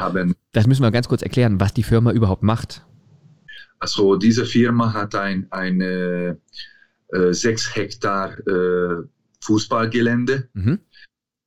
[0.54, 2.86] Das müssen wir ganz kurz erklären, was die Firma überhaupt macht.
[3.80, 6.36] Also diese Firma hat ein, ein äh,
[7.32, 8.38] sechs Hektar
[9.42, 10.80] Fußballgelände mhm.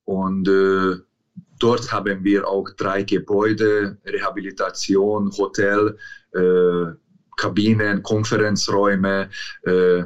[0.04, 0.46] und
[1.64, 5.96] Dort haben wir auch drei Gebäude, Rehabilitation, Hotel,
[6.34, 6.92] äh,
[7.38, 9.30] Kabinen, Konferenzräume,
[9.62, 10.02] äh,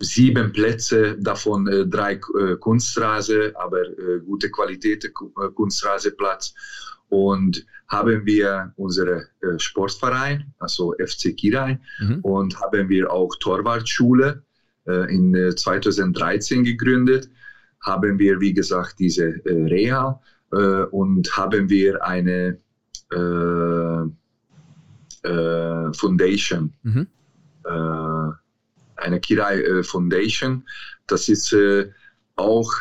[0.00, 5.10] sieben Plätze, davon äh, drei äh, Kunstrasen, aber äh, gute Qualität äh,
[5.54, 6.54] Kunstrasenplatz.
[7.08, 12.18] Und haben wir unsere äh, Sportverein, also FC Kirai, mhm.
[12.22, 14.42] und haben wir auch Torwartschule
[15.08, 17.28] in 2013 gegründet.
[17.80, 20.20] Haben wir, wie gesagt, diese Reha
[20.52, 22.58] äh, und haben wir eine
[23.12, 24.02] äh,
[25.28, 27.06] äh, Foundation, mhm.
[27.64, 28.30] Äh,
[28.96, 30.64] eine Kirai Foundation.
[31.06, 31.54] Das ist
[32.36, 32.72] auch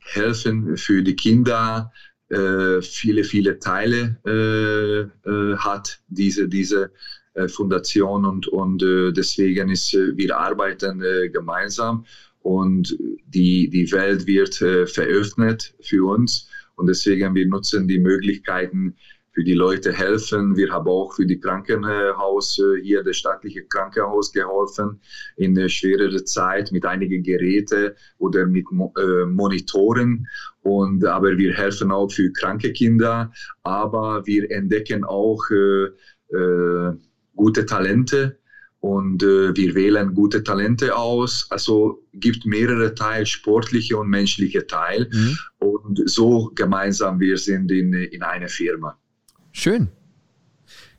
[0.00, 1.90] helfen für die Kinder,
[2.28, 4.18] viele, viele Teile
[5.58, 6.92] hat diese, diese
[7.48, 11.00] Fundation und, und deswegen ist, wir arbeiten
[11.32, 12.04] gemeinsam
[12.48, 12.96] und
[13.26, 18.96] die, die Welt wird äh, veröffnet für uns und deswegen wir nutzen die Möglichkeiten
[19.32, 20.56] für die Leute helfen.
[20.56, 24.98] Wir haben auch für die Krankenhaus äh, hier, das staatliche Krankenhaus geholfen
[25.36, 28.64] in der schwereren Zeit mit einigen Geräten oder mit
[28.96, 30.26] äh, Monitoren.
[30.62, 33.30] Und, aber wir helfen auch für kranke Kinder,
[33.62, 36.96] aber wir entdecken auch äh, äh,
[37.36, 38.37] gute Talente
[38.80, 41.46] und äh, wir wählen gute Talente aus.
[41.50, 45.08] Also gibt mehrere Teile, sportliche und menschliche Teil.
[45.12, 45.38] Mhm.
[45.58, 48.96] Und so gemeinsam wir sind in, in einer Firma.
[49.52, 49.88] Schön.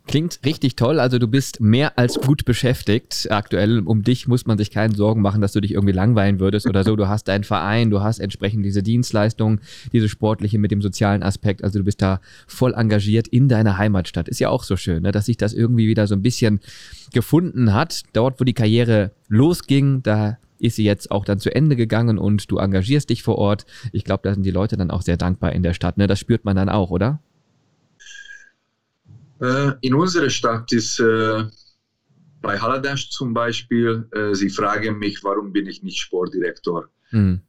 [0.09, 0.99] Klingt richtig toll.
[0.99, 3.27] Also du bist mehr als gut beschäftigt.
[3.29, 6.65] Aktuell um dich muss man sich keine Sorgen machen, dass du dich irgendwie langweilen würdest
[6.65, 6.95] oder so.
[6.95, 9.59] Du hast deinen Verein, du hast entsprechend diese Dienstleistung,
[9.93, 11.63] diese sportliche mit dem sozialen Aspekt.
[11.63, 14.27] Also du bist da voll engagiert in deiner Heimatstadt.
[14.27, 15.11] Ist ja auch so schön, ne?
[15.11, 16.59] dass sich das irgendwie wieder so ein bisschen
[17.13, 18.01] gefunden hat.
[18.13, 22.49] Dort, wo die Karriere losging, da ist sie jetzt auch dann zu Ende gegangen und
[22.49, 23.67] du engagierst dich vor Ort.
[23.91, 25.99] Ich glaube, da sind die Leute dann auch sehr dankbar in der Stadt.
[25.99, 26.07] Ne?
[26.07, 27.19] Das spürt man dann auch, oder?
[29.41, 31.43] Äh, in unserer Stadt ist äh,
[32.41, 36.89] bei Haladas zum Beispiel, äh, sie fragen mich, warum bin ich nicht Sportdirektor?
[37.11, 37.41] Mhm.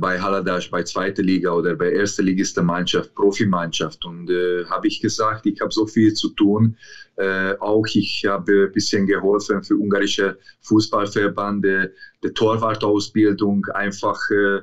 [0.00, 4.04] bei Haladas, bei zweiter Liga oder bei erster Ligiste Mannschaft, Profimannschaft.
[4.04, 6.76] Und äh, habe ich gesagt, ich habe so viel zu tun.
[7.16, 14.62] Äh, auch ich habe ein bisschen geholfen für ungarische Fußballverbände, die Torwartausbildung einfach äh,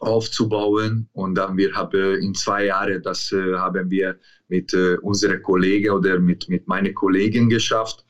[0.00, 1.08] aufzubauen.
[1.12, 5.90] Und dann wir haben in zwei Jahren, das äh, haben wir mit äh, unseren Kollegen
[5.90, 8.04] oder mit, mit meinen Kollegen geschafft.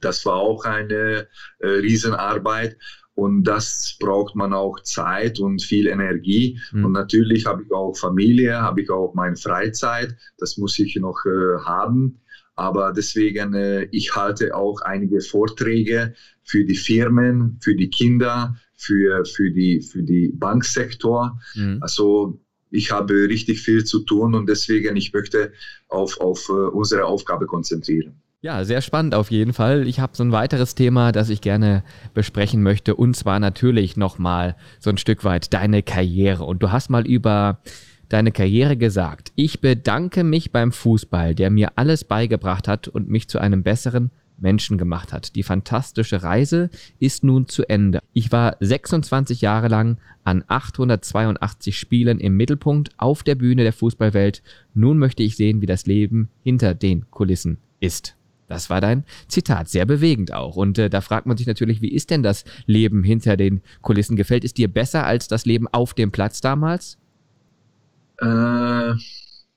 [0.00, 1.26] Das war auch eine
[1.58, 2.76] äh, Riesenarbeit.
[3.14, 6.60] Und das braucht man auch Zeit und viel Energie.
[6.70, 6.84] Mhm.
[6.84, 10.14] Und natürlich habe ich auch Familie, habe ich auch meine Freizeit.
[10.38, 12.20] Das muss ich noch äh, haben.
[12.54, 19.24] Aber deswegen, äh, ich halte auch einige Vorträge für die Firmen, für die Kinder, für,
[19.26, 21.38] für, die, für die Banksektor.
[21.54, 21.78] Mhm.
[21.80, 25.52] Also ich habe richtig viel zu tun und deswegen ich möchte
[25.88, 28.22] auf, auf äh, unsere Aufgabe konzentrieren.
[28.40, 29.88] Ja, sehr spannend auf jeden Fall.
[29.88, 31.82] Ich habe so ein weiteres Thema, das ich gerne
[32.14, 36.44] besprechen möchte und zwar natürlich nochmal so ein Stück weit deine Karriere.
[36.44, 37.60] Und du hast mal über
[38.08, 43.28] deine Karriere gesagt, ich bedanke mich beim Fußball, der mir alles beigebracht hat und mich
[43.28, 45.34] zu einem besseren Menschen gemacht hat.
[45.36, 48.00] Die fantastische Reise ist nun zu Ende.
[48.12, 54.42] Ich war 26 Jahre lang an 882 Spielen im Mittelpunkt auf der Bühne der Fußballwelt.
[54.74, 58.14] Nun möchte ich sehen, wie das Leben hinter den Kulissen ist.
[58.48, 60.56] Das war dein Zitat, sehr bewegend auch.
[60.56, 64.16] Und äh, da fragt man sich natürlich, wie ist denn das Leben hinter den Kulissen?
[64.16, 66.96] Gefällt es dir besser als das Leben auf dem Platz damals?
[68.20, 68.94] Äh,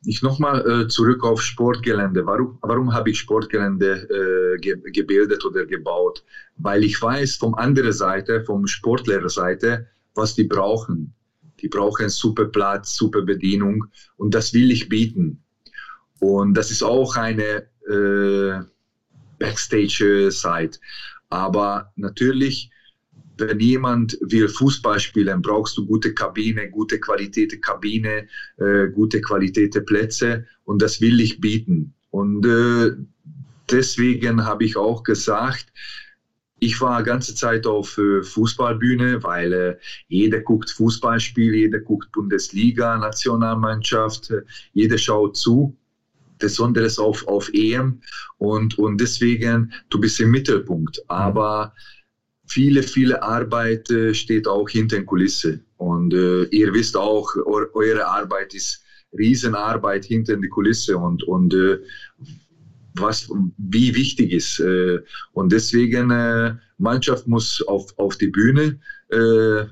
[0.04, 2.26] ich nochmal äh, zurück auf Sportgelände.
[2.26, 6.24] Warum, warum habe ich Sportgelände äh, ge gebildet oder gebaut?
[6.58, 11.14] Weil ich weiß vom anderen Seite, vom Sportlehrerseite, was die brauchen.
[11.60, 13.86] Die brauchen super Platz, super Bedienung
[14.18, 15.44] und das will ich bieten.
[16.20, 18.64] Und das ist auch eine äh,
[19.38, 20.80] Backstage-Site.
[21.30, 22.72] Aber natürlich
[23.38, 28.28] wenn jemand will Fußball spielen, brauchst du gute Kabine, gute Qualität Kabine,
[28.58, 31.94] äh, gute Qualität Plätze und das will ich bieten.
[32.10, 32.92] Und äh,
[33.70, 35.72] deswegen habe ich auch gesagt,
[36.64, 39.76] ich war ganze Zeit auf äh, Fußballbühne, weil äh,
[40.08, 44.42] jeder guckt Fußballspiel, jeder guckt Bundesliga, Nationalmannschaft, äh,
[44.74, 45.76] jeder schaut zu
[46.38, 48.02] besonders auf, auf EM
[48.38, 51.02] und, und deswegen, du bist im Mittelpunkt.
[51.08, 51.74] Aber
[52.52, 55.64] viele, viele Arbeit äh, steht auch hinter den Kulissen.
[55.78, 58.84] Und äh, ihr wisst auch, eu eure Arbeit ist
[59.18, 61.78] Riesenarbeit hinter die Kulisse und, und äh,
[62.96, 64.60] was, wie wichtig ist.
[64.60, 65.00] Äh,
[65.32, 68.80] und deswegen, äh, Mannschaft muss auf, auf die Bühne
[69.10, 69.64] äh,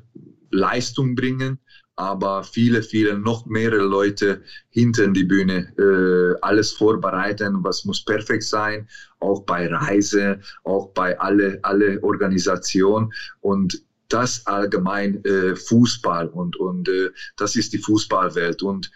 [0.51, 1.59] Leistung bringen
[1.99, 8.43] aber viele, viele, noch mehrere Leute hinter die Bühne äh, alles vorbereiten, was muss perfekt
[8.43, 8.87] sein,
[9.19, 13.11] auch bei Reise, auch bei alle, alle Organisation.
[13.41, 18.63] Und das allgemein äh, Fußball und, und äh, das ist die Fußballwelt.
[18.63, 18.89] Und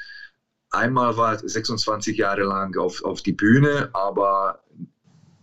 [0.69, 4.63] einmal war 26 Jahre lang auf, auf die Bühne, aber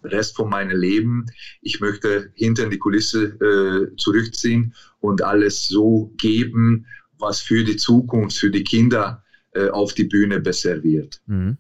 [0.03, 1.27] Rest von meinem Leben,
[1.61, 6.87] ich möchte hinter die Kulisse äh, zurückziehen und alles so geben,
[7.21, 11.21] was für die Zukunft, für die Kinder äh, auf die Bühne besser wird.
[11.27, 11.59] Mhm.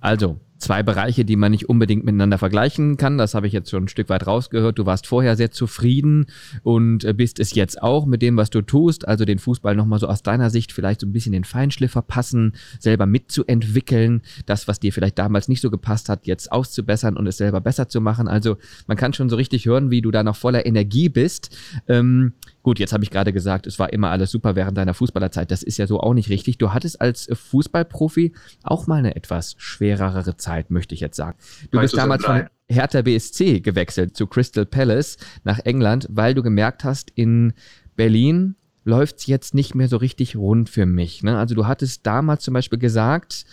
[0.00, 3.18] Also, zwei Bereiche, die man nicht unbedingt miteinander vergleichen kann.
[3.18, 4.78] Das habe ich jetzt schon ein Stück weit rausgehört.
[4.78, 6.26] Du warst vorher sehr zufrieden
[6.62, 9.06] und äh, bist es jetzt auch mit dem, was du tust.
[9.06, 12.54] Also den Fußball nochmal so aus deiner Sicht vielleicht so ein bisschen den Feinschliff verpassen,
[12.78, 17.36] selber mitzuentwickeln, das, was dir vielleicht damals nicht so gepasst hat, jetzt auszubessern und es
[17.36, 18.28] selber besser zu machen.
[18.28, 18.56] Also
[18.86, 21.56] man kann schon so richtig hören, wie du da noch voller Energie bist.
[21.88, 25.50] Ähm, Gut, jetzt habe ich gerade gesagt, es war immer alles super während deiner Fußballerzeit.
[25.50, 26.58] Das ist ja so auch nicht richtig.
[26.58, 28.32] Du hattest als Fußballprofi
[28.62, 31.38] auch mal eine etwas schwerere Zeit, möchte ich jetzt sagen.
[31.70, 36.84] Du bist damals von Hertha BSC gewechselt zu Crystal Palace nach England, weil du gemerkt
[36.84, 37.52] hast, in
[37.96, 41.22] Berlin läuft es jetzt nicht mehr so richtig rund für mich.
[41.22, 41.38] Ne?
[41.38, 43.44] Also du hattest damals zum Beispiel gesagt,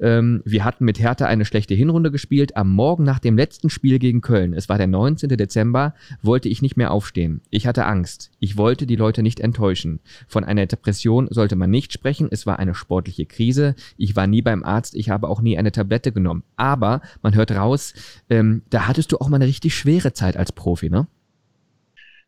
[0.00, 2.56] ähm, wir hatten mit Hertha eine schlechte Hinrunde gespielt.
[2.56, 5.28] Am Morgen nach dem letzten Spiel gegen Köln, es war der 19.
[5.30, 7.40] Dezember, wollte ich nicht mehr aufstehen.
[7.50, 8.30] Ich hatte Angst.
[8.38, 10.00] Ich wollte die Leute nicht enttäuschen.
[10.28, 12.28] Von einer Depression sollte man nicht sprechen.
[12.30, 13.74] Es war eine sportliche Krise.
[13.96, 14.94] Ich war nie beim Arzt.
[14.94, 16.42] Ich habe auch nie eine Tablette genommen.
[16.56, 17.94] Aber man hört raus,
[18.30, 21.06] ähm, da hattest du auch mal eine richtig schwere Zeit als Profi, ne?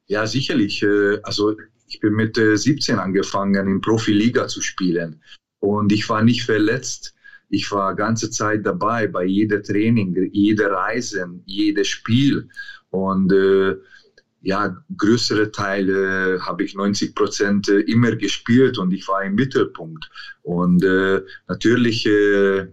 [0.07, 0.83] Ja, sicherlich.
[0.83, 1.57] Äh, also
[1.89, 5.21] ich bin mit 17 angefangen, in Profiliga zu spielen.
[5.61, 7.16] Und ich war nicht verletzt.
[7.49, 12.49] Ich war ganze Zeit dabei bei jeder Training, jeder Reisen, jedes Spiel.
[12.91, 13.77] Und äh,
[14.43, 20.09] ja, größere Teile habe ich 90 Prozent äh, immer gespielt und ich war im Mittelpunkt.
[20.43, 22.67] Und äh, natürlich, äh,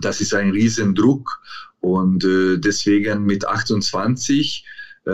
[0.00, 1.40] das ist ein Riesendruck.
[1.80, 4.64] Und äh, deswegen mit 28
[5.06, 5.10] äh,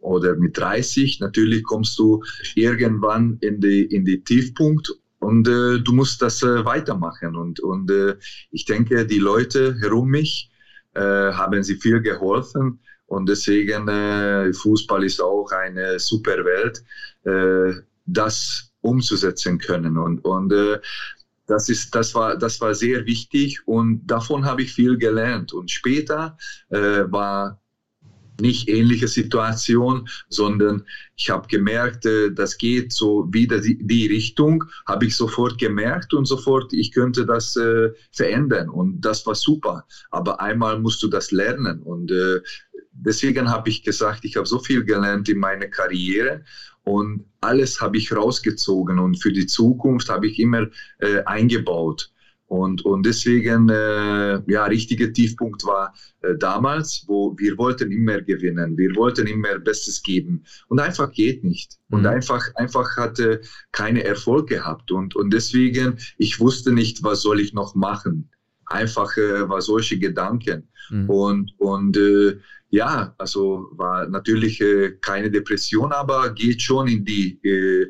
[0.00, 2.22] oder mit 30, natürlich kommst du
[2.54, 4.94] irgendwann in die, in die Tiefpunkt
[5.24, 7.36] und äh, du musst das äh, weitermachen.
[7.36, 8.16] Und, und äh,
[8.50, 10.50] ich denke, die Leute herum mich
[10.94, 12.80] äh, haben sie viel geholfen.
[13.06, 16.84] Und deswegen, äh, Fußball ist auch eine super Welt,
[17.24, 19.96] äh, das umzusetzen können.
[19.96, 20.52] Und, und
[21.46, 25.52] das, ist, das, war, das war sehr wichtig und davon habe ich viel gelernt.
[25.52, 26.36] Und später
[26.68, 27.60] äh, war
[28.40, 30.84] nicht ähnliche Situation, sondern
[31.16, 36.14] ich habe gemerkt, äh, das geht so wieder die, die Richtung, habe ich sofort gemerkt
[36.14, 39.84] und sofort, ich könnte das äh, verändern und das war super.
[40.10, 42.40] Aber einmal musst du das lernen und äh,
[42.92, 46.42] deswegen habe ich gesagt, ich habe so viel gelernt in meiner Karriere
[46.84, 50.66] und alles habe ich rausgezogen und für die Zukunft habe ich immer
[50.98, 52.10] äh, eingebaut.
[52.46, 58.76] Und, und deswegen, äh, ja, richtiger Tiefpunkt war äh, damals, wo wir wollten immer gewinnen,
[58.76, 61.78] wir wollten immer Bestes geben und einfach geht nicht.
[61.90, 62.08] Und mhm.
[62.08, 63.40] einfach, einfach hatte
[63.72, 64.92] keine Erfolg gehabt.
[64.92, 68.30] Und, und deswegen, ich wusste nicht, was soll ich noch machen.
[68.66, 70.68] Einfach äh, war solche Gedanken.
[70.90, 71.10] Mhm.
[71.10, 72.38] Und, und äh,
[72.74, 77.86] ja, also war natürlich äh, keine Depression, aber geht schon in die, äh,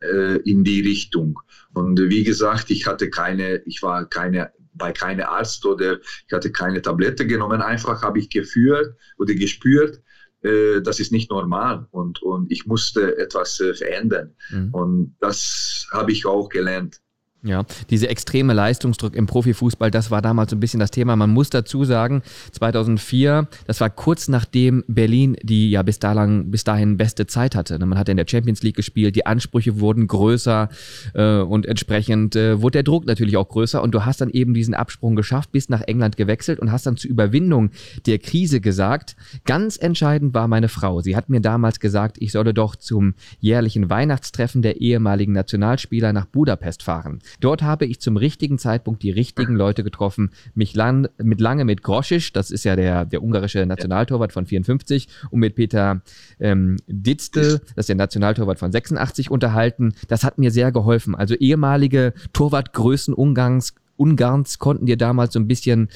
[0.00, 1.38] äh, in die Richtung.
[1.72, 6.50] Und wie gesagt, ich hatte keine, ich war keine bei keinem Arzt oder ich hatte
[6.50, 7.62] keine Tablette genommen.
[7.62, 10.02] Einfach habe ich gefühlt oder gespürt,
[10.42, 14.34] äh, das ist nicht normal und, und ich musste etwas äh, verändern.
[14.50, 14.74] Mhm.
[14.74, 17.00] Und das habe ich auch gelernt.
[17.44, 21.14] Ja, diese extreme Leistungsdruck im Profifußball, das war damals so ein bisschen das Thema.
[21.14, 22.22] Man muss dazu sagen,
[22.52, 27.78] 2004, das war kurz nachdem Berlin die ja bis, dahin, bis dahin beste Zeit hatte.
[27.78, 30.70] Man hatte in der Champions League gespielt, die Ansprüche wurden größer
[31.12, 34.54] äh, und entsprechend äh, wurde der Druck natürlich auch größer und du hast dann eben
[34.54, 37.72] diesen Absprung geschafft, bist nach England gewechselt und hast dann zur Überwindung
[38.06, 41.02] der Krise gesagt, ganz entscheidend war meine Frau.
[41.02, 46.24] Sie hat mir damals gesagt, ich solle doch zum jährlichen Weihnachtstreffen der ehemaligen Nationalspieler nach
[46.24, 47.18] Budapest fahren.
[47.40, 50.30] Dort habe ich zum richtigen Zeitpunkt die richtigen Leute getroffen.
[50.54, 55.08] Mich lang, mit lange mit Groschisch, das ist ja der, der ungarische Nationaltorwart von 54,
[55.30, 56.02] und mit Peter
[56.40, 59.94] ähm, Ditztel, das ist der Nationaltorwart von 86, unterhalten.
[60.08, 61.14] Das hat mir sehr geholfen.
[61.14, 65.88] Also ehemalige Torwartgrößen Ungarns, Ungarns konnten dir damals so ein bisschen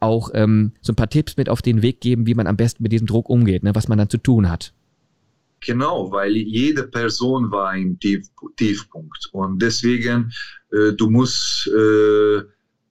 [0.00, 2.82] auch ähm, so ein paar Tipps mit auf den Weg geben, wie man am besten
[2.82, 4.72] mit diesem Druck umgeht, ne, was man dann zu tun hat.
[5.64, 9.30] Genau, weil jede Person war im Tief, Tiefpunkt.
[9.32, 10.30] Und deswegen,
[10.72, 12.42] äh, du musst äh,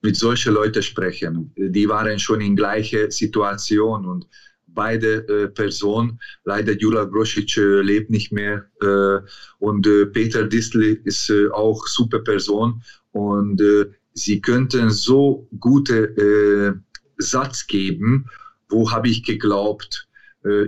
[0.02, 1.52] mit solchen Leuten sprechen.
[1.56, 4.28] Die waren schon in gleicher Situation und
[4.66, 9.20] beide äh, Personen, leider Jula Grosic äh, lebt nicht mehr äh,
[9.60, 13.62] und äh, Peter Distel ist äh, auch super Person und
[14.16, 16.82] sie könnten so gute
[17.18, 18.26] Satz geben,
[18.70, 20.08] wo habe ich geglaubt,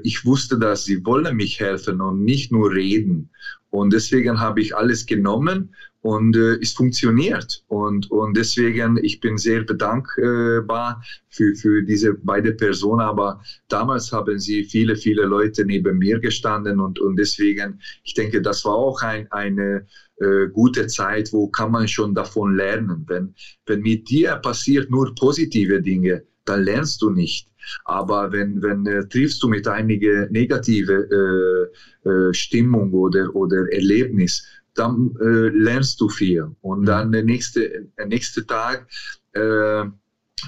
[0.03, 3.29] ich wusste, dass sie wollen mich helfen und nicht nur reden.
[3.69, 7.63] Und deswegen habe ich alles genommen und äh, es funktioniert.
[7.67, 13.01] Und, und deswegen, ich bin sehr bedankbar für, für diese beide Personen.
[13.01, 18.41] Aber damals haben sie viele, viele Leute neben mir gestanden und, und deswegen, ich denke,
[18.41, 19.83] das war auch ein, eine
[20.17, 23.03] äh, gute Zeit, wo kann man schon davon lernen.
[23.07, 23.33] Wenn,
[23.65, 27.47] wenn mit dir passiert nur positive Dinge, dann lernst du nicht.
[27.85, 31.71] Aber wenn, wenn äh, triffst du mit einiger negative
[32.03, 36.51] äh, äh, Stimmung oder, oder Erlebnis, dann äh, lernst du viel.
[36.61, 36.85] Und mhm.
[36.85, 38.87] dann der nächste, der nächste Tag
[39.33, 39.85] äh,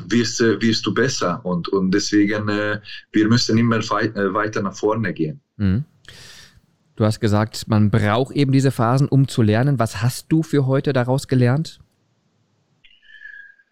[0.08, 1.44] wirst, wirst du besser.
[1.46, 2.80] Und, und deswegen, äh,
[3.12, 5.40] wir müssen immer äh, weiter nach vorne gehen.
[5.58, 5.86] Mhm.
[6.96, 9.78] Du hast gesagt, man braucht eben diese Phasen, um zu lernen.
[9.78, 11.80] Was hast du für heute daraus gelernt?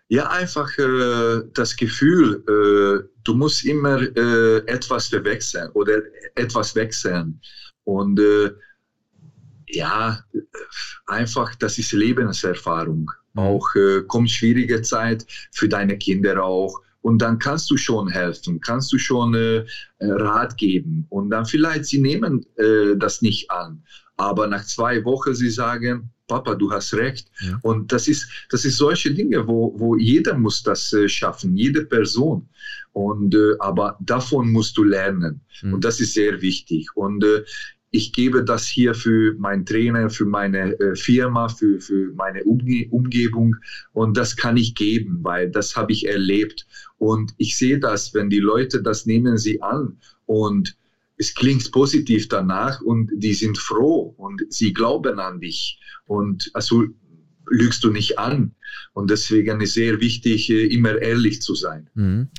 [0.08, 6.02] Ja, einfach äh, das Gefühl, äh, du musst immer äh, etwas verwechseln oder
[6.36, 7.42] etwas wechseln.
[7.84, 8.52] Und äh,
[9.68, 10.24] ja,
[11.08, 13.12] einfach, das ist Lebenserfahrung.
[13.34, 13.40] Mhm.
[13.40, 16.82] Auch äh, kommt schwierige Zeit für deine Kinder auch.
[17.02, 19.66] Und dann kannst du schon helfen, kannst du schon äh,
[20.00, 21.06] Rat geben.
[21.10, 23.84] Und dann vielleicht sie nehmen äh, das nicht an.
[24.18, 27.30] Aber nach zwei Wochen sie sagen, Papa, du hast recht.
[27.42, 27.60] Ja.
[27.62, 31.86] Und das ist, das ist solche Dinge, wo, wo jeder muss das äh, schaffen, jede
[31.86, 32.50] Person.
[32.94, 35.42] Und, äh, aber davon musst du lernen.
[35.62, 35.74] Mhm.
[35.76, 36.88] Und das ist sehr wichtig.
[36.96, 37.44] Und äh,
[37.96, 42.88] ich gebe das hier für meinen Trainer, für meine äh, Firma, für, für meine Umge
[42.92, 43.56] Umgebung
[43.94, 48.30] und das kann ich geben, weil das habe ich erlebt und ich sehe das, wenn
[48.30, 50.76] die Leute das nehmen sie an und
[51.18, 56.86] es klingt positiv danach und die sind froh und sie glauben an dich und also
[57.48, 58.56] lügst du nicht an
[58.94, 61.90] und deswegen ist sehr wichtig, äh, immer ehrlich zu sein.
[61.94, 62.30] Mhm.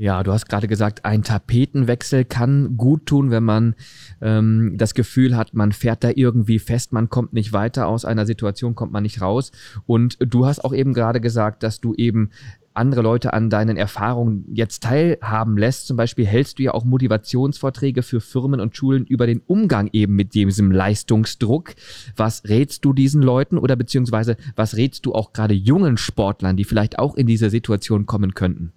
[0.00, 3.74] Ja, du hast gerade gesagt, ein Tapetenwechsel kann gut tun, wenn man
[4.22, 8.24] ähm, das Gefühl hat, man fährt da irgendwie fest, man kommt nicht weiter aus einer
[8.24, 9.52] Situation, kommt man nicht raus.
[9.84, 12.30] Und du hast auch eben gerade gesagt, dass du eben
[12.74, 15.86] andere Leute an deinen Erfahrungen jetzt teilhaben lässt.
[15.86, 20.14] Zum Beispiel hältst du ja auch Motivationsvorträge für Firmen und Schulen über den Umgang eben
[20.14, 21.74] mit diesem Leistungsdruck.
[22.16, 26.64] Was rätst du diesen Leuten oder beziehungsweise was rätst du auch gerade jungen Sportlern, die
[26.64, 28.72] vielleicht auch in diese Situation kommen könnten?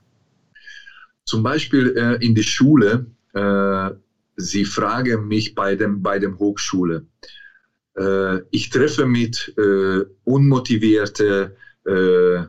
[1.25, 3.89] Zum Beispiel äh, in die Schule, äh,
[4.35, 7.05] sie fragen mich bei dem, bei dem Hochschule.
[7.97, 12.43] Äh, ich treffe mit äh, unmotivierte, äh,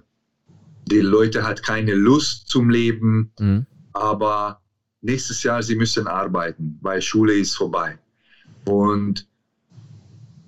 [0.86, 3.66] die Leute hat keine Lust zum Leben, mhm.
[3.92, 4.60] aber
[5.00, 7.98] nächstes Jahr sie müssen arbeiten, weil Schule ist vorbei.
[8.64, 9.26] Und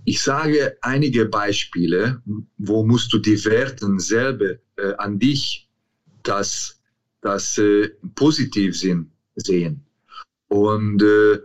[0.05, 2.23] ich sage einige Beispiele,
[2.59, 5.69] wo musst du die Werten selber äh, an dich,
[6.23, 6.81] dass
[7.21, 9.85] das äh, positiv sind, sehen.
[10.49, 11.41] Und äh,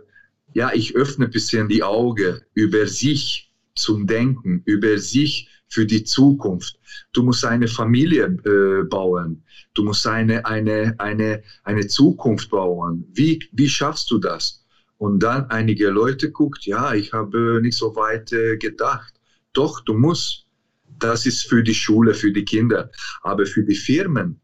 [0.54, 6.04] ja, ich öffne ein bisschen die Augen über sich zum Denken, über sich für die
[6.04, 6.78] Zukunft.
[7.12, 9.42] Du musst eine Familie äh, bauen.
[9.74, 13.06] Du musst eine, eine, eine, eine Zukunft bauen.
[13.14, 14.62] Wie, wie schaffst du das?
[14.98, 19.14] Und dann einige Leute guckt, ja, ich habe nicht so weit äh, gedacht.
[19.52, 20.44] Doch, du musst.
[20.98, 22.90] Das ist für die Schule, für die Kinder.
[23.22, 24.38] Aber für die Firmen,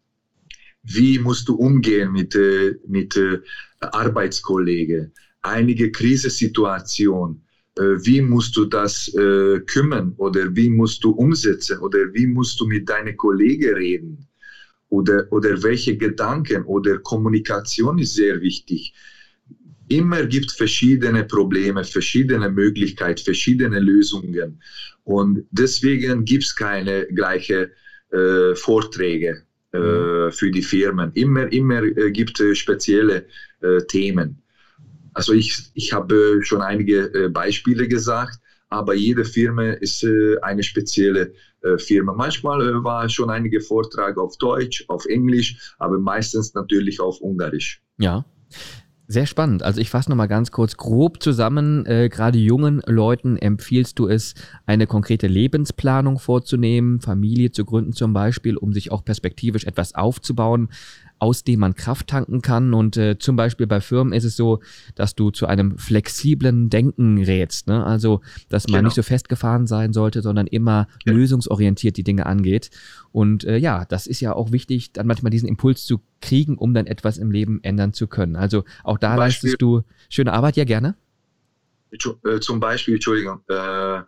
[0.83, 3.39] wie musst du umgehen mit, äh, mit äh,
[3.81, 5.13] Arbeitskollegen,
[5.43, 7.45] einige Krisensituationen,
[7.79, 12.67] wie musst du das äh, kümmern oder wie musst du umsetzen oder wie musst du
[12.67, 14.27] mit deinen Kollegen reden
[14.89, 18.93] oder, oder welche Gedanken oder Kommunikation ist sehr wichtig.
[19.89, 24.61] Immer gibt verschiedene Probleme, verschiedene Möglichkeiten, verschiedene Lösungen
[25.05, 27.69] und deswegen gibt es keine gleichen
[28.11, 30.33] äh, Vorträge äh, mhm.
[30.33, 31.13] für die Firmen.
[31.15, 33.27] Immer, immer äh, gibt es spezielle
[33.61, 34.43] äh, Themen.
[35.19, 38.39] Also ich, ich habe schon einige Beispiele gesagt,
[38.69, 40.07] aber jede Firma ist
[40.43, 41.33] eine spezielle
[41.79, 42.13] Firma.
[42.13, 47.83] Manchmal war schon einige Vorträge auf Deutsch, auf Englisch, aber meistens natürlich auf Ungarisch.
[47.99, 48.25] Ja.
[49.11, 49.63] Sehr spannend.
[49.63, 51.87] Also ich fasse nochmal ganz kurz grob zusammen.
[51.87, 54.35] Äh, Gerade jungen Leuten empfiehlst du es,
[54.67, 60.69] eine konkrete Lebensplanung vorzunehmen, Familie zu gründen zum Beispiel, um sich auch perspektivisch etwas aufzubauen
[61.19, 62.75] aus dem man Kraft tanken kann.
[62.75, 64.61] Und äh, zum Beispiel bei Firmen ist es so,
[64.95, 67.67] dass du zu einem flexiblen Denken rätst.
[67.67, 67.85] Ne?
[67.85, 68.89] Also, dass man genau.
[68.89, 71.13] nicht so festgefahren sein sollte, sondern immer ja.
[71.13, 72.71] lösungsorientiert die Dinge angeht.
[73.13, 76.75] Und äh, ja, das ist ja auch wichtig, dann manchmal diesen Impuls zu kriegen, um
[76.75, 78.37] dann etwas im Leben ändern zu können.
[78.37, 80.95] Also auch da leistest du schöne Arbeit, ja gerne.
[81.91, 84.03] Äh, zum Beispiel, Entschuldigung, äh,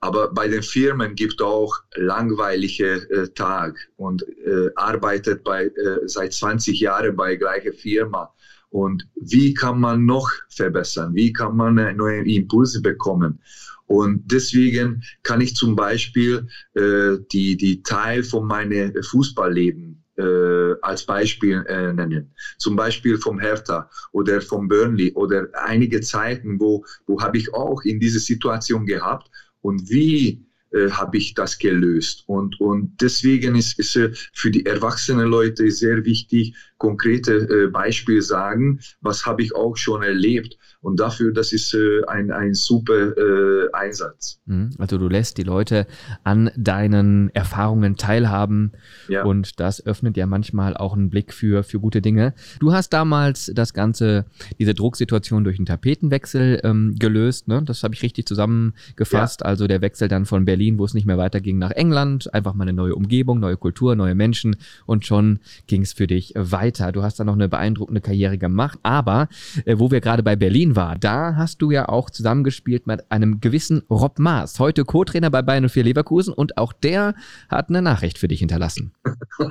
[0.00, 6.32] aber bei den Firmen gibt auch langweilige äh, Tag und äh, arbeitet bei, äh, seit
[6.32, 8.32] 20 Jahren bei gleicher Firma.
[8.70, 11.14] Und wie kann man noch verbessern?
[11.14, 13.40] Wie kann man neue Impulse bekommen?
[13.86, 21.04] Und deswegen kann ich zum Beispiel äh, die, die Teil von meinem Fußballleben äh, als
[21.04, 22.32] Beispiel äh, nennen.
[22.58, 27.82] Zum Beispiel vom Hertha oder vom Burnley oder einige Zeiten, wo, wo habe ich auch
[27.82, 29.28] in diese Situation gehabt
[29.60, 32.22] und wie äh, habe ich das gelöst.
[32.26, 38.22] Und, und deswegen ist, ist äh, für die erwachsenen Leute sehr wichtig, konkrete äh, Beispiele
[38.22, 40.56] sagen, was habe ich auch schon erlebt.
[40.82, 44.40] Und dafür, das ist äh, ein, ein super äh, Einsatz.
[44.46, 44.70] Mhm.
[44.78, 45.86] Also du lässt die Leute
[46.24, 48.72] an deinen Erfahrungen teilhaben
[49.06, 49.24] ja.
[49.24, 52.32] und das öffnet ja manchmal auch einen Blick für, für gute Dinge.
[52.60, 54.24] Du hast damals das Ganze,
[54.58, 57.62] diese Drucksituation durch einen Tapetenwechsel ähm, gelöst, ne?
[57.62, 59.42] das habe ich richtig zusammengefasst.
[59.42, 59.46] Ja.
[59.46, 62.64] Also der Wechsel dann von Berlin, wo es nicht mehr weiterging, nach England, einfach mal
[62.64, 64.56] eine neue Umgebung, neue Kultur, neue Menschen
[64.86, 66.90] und schon ging es für dich weiter.
[66.92, 68.78] Du hast da noch eine beeindruckende Karriere gemacht.
[68.82, 69.28] Aber
[69.66, 73.40] äh, wo wir gerade bei Berlin waren, da hast du ja auch zusammengespielt mit einem
[73.40, 76.32] gewissen Rob Maas, heute Co-Trainer bei Bayern 04 Leverkusen.
[76.32, 77.14] Und auch der
[77.48, 78.92] hat eine Nachricht für dich hinterlassen.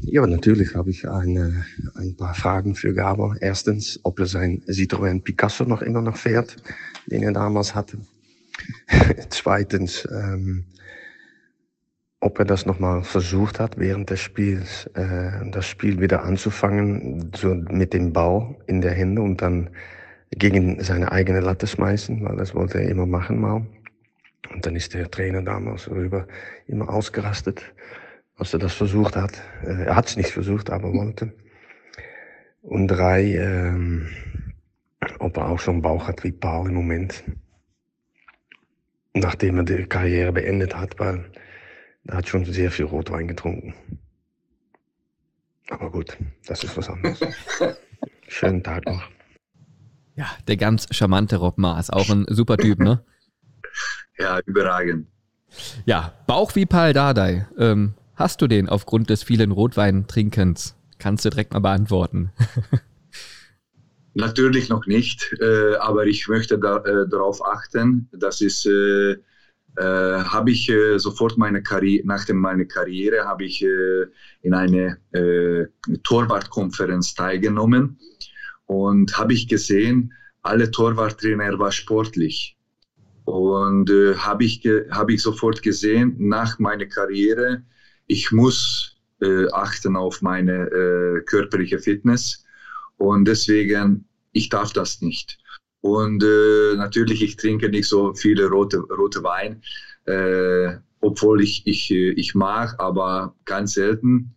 [0.00, 3.36] Ja, natürlich habe ich eine, ein paar Fragen für Gabor.
[3.40, 6.56] Erstens, ob er sein Citroën Picasso noch immer noch fährt,
[7.06, 7.98] den er damals hatte.
[9.30, 10.64] Zweitens, ähm,
[12.20, 17.54] ob er das nochmal versucht hat, während des Spiels äh, das Spiel wieder anzufangen, so
[17.54, 19.70] mit dem Ball in der Hände und dann
[20.30, 23.66] gegen seine eigene Latte schmeißen, weil das wollte er immer machen mal.
[24.52, 26.26] Und dann ist der Trainer damals rüber
[26.66, 27.62] immer ausgerastet,
[28.36, 29.40] als er das versucht hat.
[29.64, 31.32] Äh, er hat es nicht versucht, aber wollte.
[32.62, 34.08] Und drei, ähm,
[35.20, 37.22] ob er auch so einen Bauch hat wie Paul im Moment.
[39.14, 41.24] Nachdem er die Karriere beendet hat, weil
[42.08, 43.74] er hat schon sehr viel Rotwein getrunken.
[45.68, 47.20] Aber gut, das ist was anderes.
[48.28, 49.02] Schönen Tag noch.
[50.16, 53.04] Ja, der ganz charmante Rob Maas, auch ein super Typ, ne?
[54.18, 55.06] Ja, überragend.
[55.84, 57.46] Ja, Bauch wie Pal Dardai.
[57.58, 60.76] Ähm, hast du den aufgrund des vielen Rotweintrinkens?
[60.98, 62.32] Kannst du direkt mal beantworten.
[64.14, 69.18] Natürlich noch nicht, äh, aber ich möchte da, äh, darauf achten, dass es äh, äh,
[69.84, 74.06] habe ich äh, sofort meine Karriere, nach meiner Karriere habe ich äh,
[74.42, 75.66] in eine äh,
[76.02, 77.98] Torwartkonferenz teilgenommen
[78.66, 80.12] und habe ich gesehen,
[80.42, 82.56] alle Torwarttrainer war sportlich.
[83.24, 87.62] Und äh, habe ich, hab ich sofort gesehen, nach meiner Karriere,
[88.06, 92.44] ich muss äh, achten auf meine äh, körperliche Fitness.
[92.96, 95.38] Und deswegen, ich darf das nicht.
[95.80, 99.62] Und äh, natürlich, ich trinke nicht so viele rote, rote Wein,
[100.06, 104.34] äh, obwohl ich, ich, äh, ich mag, aber ganz selten.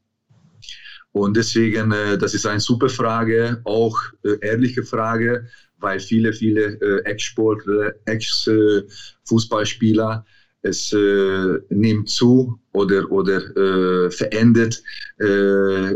[1.14, 6.80] Und deswegen, äh, das ist eine super Frage, auch äh, ehrliche Frage, weil viele, viele
[6.80, 10.24] äh, Ex-Sportler, Ex-Fußballspieler,
[10.62, 14.82] es äh, nimmt zu oder, oder äh, verändert
[15.18, 15.96] äh,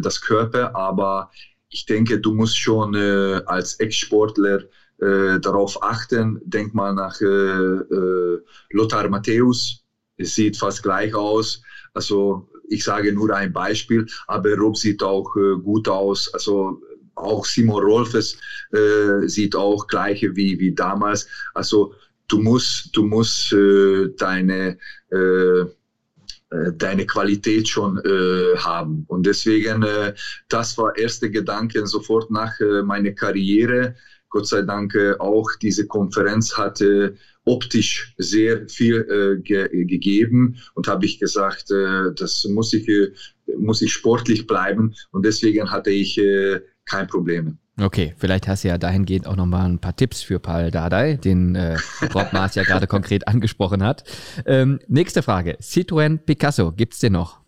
[0.00, 1.30] das Körper, aber
[1.70, 4.64] ich denke, du musst schon als Ex-Sportler
[5.02, 6.38] äh, darauf achten.
[6.44, 8.38] Denk mal nach äh, äh,
[8.70, 9.82] Lothar Matthäus.
[10.16, 11.60] Es sieht fast gleich aus.
[11.92, 16.32] Also ich sage nur ein Beispiel, aber Rob sieht auch äh, gut aus.
[16.32, 16.80] Also
[17.16, 18.36] auch Simon Rolfes
[18.72, 21.26] äh, sieht auch gleiche wie, wie damals.
[21.52, 21.94] Also
[22.28, 24.78] du musst, du musst äh, deine,
[26.72, 29.04] deine Qualität schon äh, haben.
[29.08, 30.14] Und deswegen, äh,
[30.48, 33.94] das war erste Gedanke sofort nach äh, meiner Karriere.
[34.32, 40.88] Gott sei Dank äh, auch diese Konferenz hatte optisch sehr viel äh, ge gegeben und
[40.88, 43.12] habe ich gesagt, äh, das muss ich, äh,
[43.58, 47.58] muss ich sportlich bleiben und deswegen hatte ich äh, kein Problem.
[47.78, 51.54] Okay, vielleicht hast du ja dahingehend auch nochmal ein paar Tipps für Paul Dardai, den
[51.54, 51.76] äh,
[52.14, 54.04] Rob Maas ja gerade konkret angesprochen hat.
[54.46, 55.58] Ähm, nächste Frage.
[55.60, 57.40] Citroën Picasso, gibt's den noch?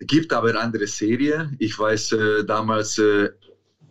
[0.00, 1.50] Gibt aber eine andere Serie.
[1.58, 3.30] Ich weiß äh, damals, äh,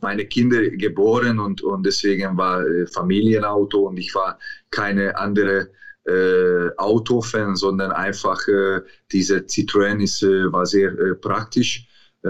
[0.06, 4.38] meine Kinder geboren und, und deswegen war äh, Familienauto und ich war
[4.70, 5.72] keine andere
[6.06, 8.82] äh, Autofan, sondern einfach äh,
[9.12, 11.88] diese Citroën ist, äh, war sehr äh, praktisch
[12.22, 12.30] äh,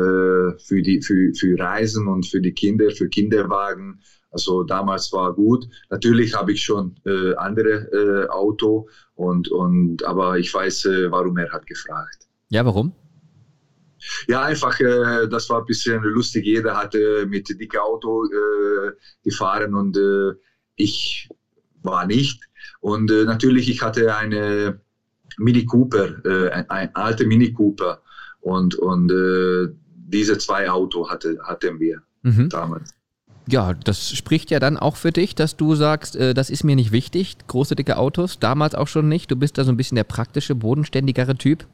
[0.68, 4.00] für, die, für, für Reisen und für die Kinder, für Kinderwagen.
[4.32, 5.68] Also damals war gut.
[5.90, 11.66] Natürlich habe ich schon äh, andere Auto und, und aber ich weiß, warum er hat
[11.68, 12.28] gefragt.
[12.50, 12.94] Ja, warum?
[14.28, 16.46] Ja, einfach, äh, das war ein bisschen lustig.
[16.46, 18.92] Jeder hatte mit dicke Auto äh,
[19.24, 20.34] gefahren und äh,
[20.76, 21.30] ich
[21.82, 22.44] war nicht.
[22.82, 24.80] Und äh, natürlich, ich hatte eine
[25.38, 28.02] Mini Cooper, äh, ein, ein alte Mini Cooper
[28.42, 29.74] und, und äh,
[30.08, 32.50] diese zwei Auto hatte, hatten wir mhm.
[32.50, 32.94] damals.
[33.48, 36.76] Ja, das spricht ja dann auch für dich, dass du sagst, äh, das ist mir
[36.76, 39.30] nicht wichtig, große dicke Autos, damals auch schon nicht.
[39.30, 41.66] Du bist da so ein bisschen der praktische, bodenständigere Typ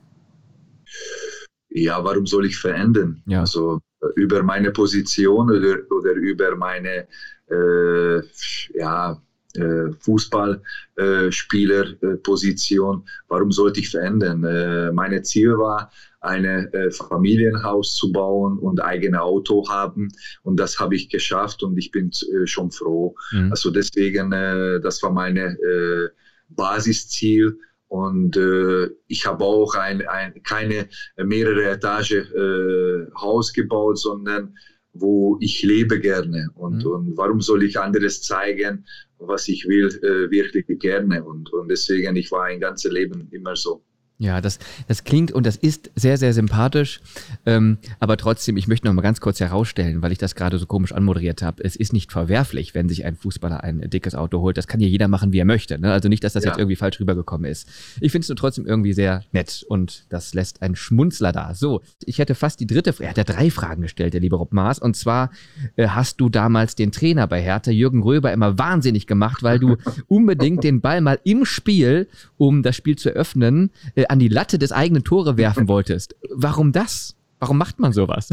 [1.72, 3.24] ja, warum soll ich verändern?
[3.26, 3.40] Ja.
[3.42, 7.08] Also äh, über meine Position oder, oder über meine
[7.50, 8.22] äh,
[8.74, 9.20] ja,
[9.56, 14.44] äh, Fußballspielerposition, äh, warum sollte ich verändern?
[14.44, 15.92] Äh, mein Ziel war,
[16.22, 20.10] ein äh, Familienhaus zu bauen und eigene Auto haben
[20.44, 23.16] und das habe ich geschafft und ich bin äh, schon froh.
[23.32, 23.52] Mhm.
[23.52, 26.10] Also deswegen, äh, das war meine äh,
[26.50, 27.58] Basisziel
[27.92, 30.88] und äh, ich habe auch ein, ein, keine
[31.18, 34.56] mehrere Etage äh, Haus gebaut, sondern
[34.94, 36.48] wo ich lebe gerne.
[36.56, 36.92] Und, mhm.
[36.92, 38.86] und warum soll ich anderes zeigen,
[39.18, 41.22] was ich will, äh, wirklich gerne.
[41.22, 43.84] Und, und deswegen, ich war ein ganzes Leben immer so.
[44.22, 47.02] Ja, das, das klingt und das ist sehr, sehr sympathisch.
[47.48, 50.68] Ähm, aber trotzdem, ich möchte noch mal ganz kurz herausstellen, weil ich das gerade so
[50.68, 51.64] komisch anmoderiert habe.
[51.64, 54.58] Es ist nicht verwerflich, wenn sich ein Fußballer ein dickes Auto holt.
[54.58, 55.80] Das kann ja jeder machen, wie er möchte.
[55.80, 55.92] Ne?
[55.92, 56.52] Also nicht, dass das ja.
[56.52, 57.68] jetzt irgendwie falsch rübergekommen ist.
[58.00, 61.56] Ich finde es nur trotzdem irgendwie sehr nett und das lässt einen Schmunzler da.
[61.56, 63.06] So, ich hätte fast die dritte Frage.
[63.06, 64.78] Er hat ja drei Fragen gestellt, der liebe Rob Maas.
[64.78, 65.32] Und zwar
[65.78, 69.78] äh, hast du damals den Trainer bei Hertha, Jürgen Röber, immer wahnsinnig gemacht, weil du
[70.08, 72.08] unbedingt den Ball mal im Spiel,
[72.38, 76.16] um das Spiel zu öffnen, äh, an die Latte des eigenen Tore werfen wolltest.
[76.30, 77.16] Warum das?
[77.40, 78.30] Warum macht man sowas?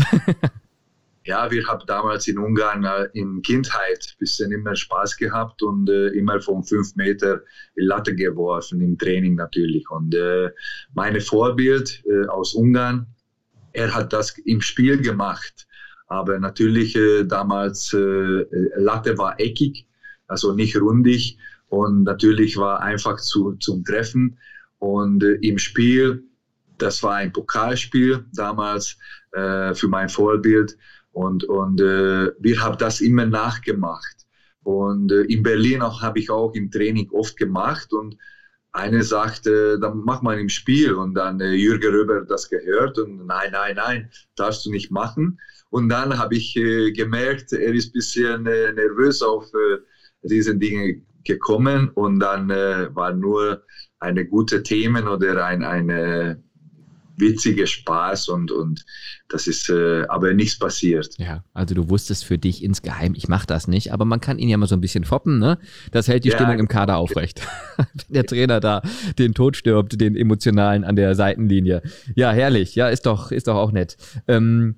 [1.25, 5.89] ja, wir haben damals in Ungarn äh, in Kindheit ein bisschen immer Spaß gehabt und
[5.89, 7.43] äh, immer von fünf Meter
[7.77, 9.89] Latte geworfen, im Training natürlich.
[9.89, 10.51] Und äh,
[10.95, 13.07] meine Vorbild äh, aus Ungarn,
[13.73, 15.69] er hat das im Spiel gemacht.
[16.09, 18.45] Aber natürlich äh, damals äh,
[18.77, 19.87] Latte war eckig,
[20.27, 24.39] also nicht rundig und natürlich war einfach zu, zum Treffen.
[24.79, 26.25] Und äh, im Spiel,
[26.79, 28.97] das war ein Pokalspiel damals
[29.33, 30.77] äh, für mein Vorbild.
[31.13, 34.27] Und, und äh, wir haben das immer nachgemacht.
[34.63, 37.93] Und äh, in Berlin auch habe ich auch im Training oft gemacht.
[37.93, 38.17] Und
[38.73, 40.93] eine sagte, dann mach mal im Spiel.
[40.93, 45.39] Und dann äh, Jürgen Röber das gehört und nein, nein, nein, darfst du nicht machen.
[45.71, 49.79] Und dann habe ich äh, gemerkt, er ist ein bisschen äh, nervös auf äh,
[50.23, 53.63] diese Dinge gekommen und dann äh, war nur
[54.01, 56.43] eine gute Themen oder ein eine
[57.19, 58.85] witzige Spaß und, und
[59.29, 61.19] das ist äh, aber nichts passiert.
[61.19, 64.49] Ja, also du wusstest für dich insgeheim, ich mache das nicht, aber man kann ihn
[64.49, 65.59] ja mal so ein bisschen foppen, ne?
[65.91, 67.43] Das hält die ja, Stimmung im Kader aufrecht.
[67.77, 68.83] Wenn der Trainer da
[69.19, 71.83] den Tod stirbt, den emotionalen an der Seitenlinie.
[72.15, 73.97] Ja, herrlich, ja, ist doch, ist doch auch nett.
[74.27, 74.77] Ähm,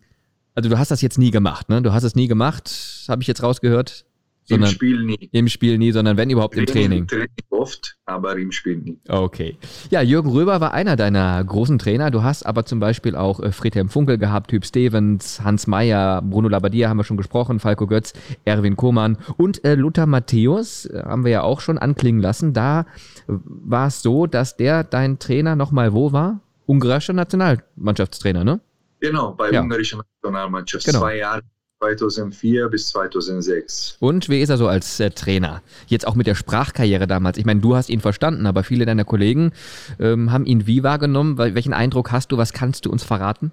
[0.55, 1.83] also du hast das jetzt nie gemacht, ne?
[1.83, 2.71] Du hast es nie gemacht,
[3.09, 4.07] habe ich jetzt rausgehört.
[4.51, 5.29] Im Spiel nie.
[5.33, 7.01] Im Spiel nie, sondern wenn überhaupt im Training.
[7.01, 8.99] Im Training oft, aber im Spiel nie.
[9.09, 9.57] Okay.
[9.91, 12.11] Ja, Jürgen Röber war einer deiner großen Trainer.
[12.11, 16.49] Du hast aber zum Beispiel auch äh, Friedhelm Funkel gehabt, Typ Stevens, Hans Meyer, Bruno
[16.49, 18.13] Labbadia haben wir schon gesprochen, Falco Götz,
[18.45, 22.53] Erwin Kohmann und äh, Luther Matthäus äh, haben wir ja auch schon anklingen lassen.
[22.53, 22.87] Da
[23.27, 26.41] war es so, dass der dein Trainer nochmal wo war?
[26.67, 28.61] Ungarischer Nationalmannschaftstrainer, ne?
[29.01, 29.61] Genau, bei ja.
[29.63, 30.85] ungarischer Nationalmannschaft.
[30.87, 31.01] Genau.
[31.01, 31.43] Zwei Jahre
[31.81, 33.97] 2004 bis 2006.
[34.01, 35.63] Und wie ist er so als äh, Trainer?
[35.87, 37.39] Jetzt auch mit der Sprachkarriere damals.
[37.39, 39.53] Ich meine, du hast ihn verstanden, aber viele deiner Kollegen
[39.99, 41.39] ähm, haben ihn wie wahrgenommen?
[41.39, 42.37] Welchen Eindruck hast du?
[42.37, 43.51] Was kannst du uns verraten?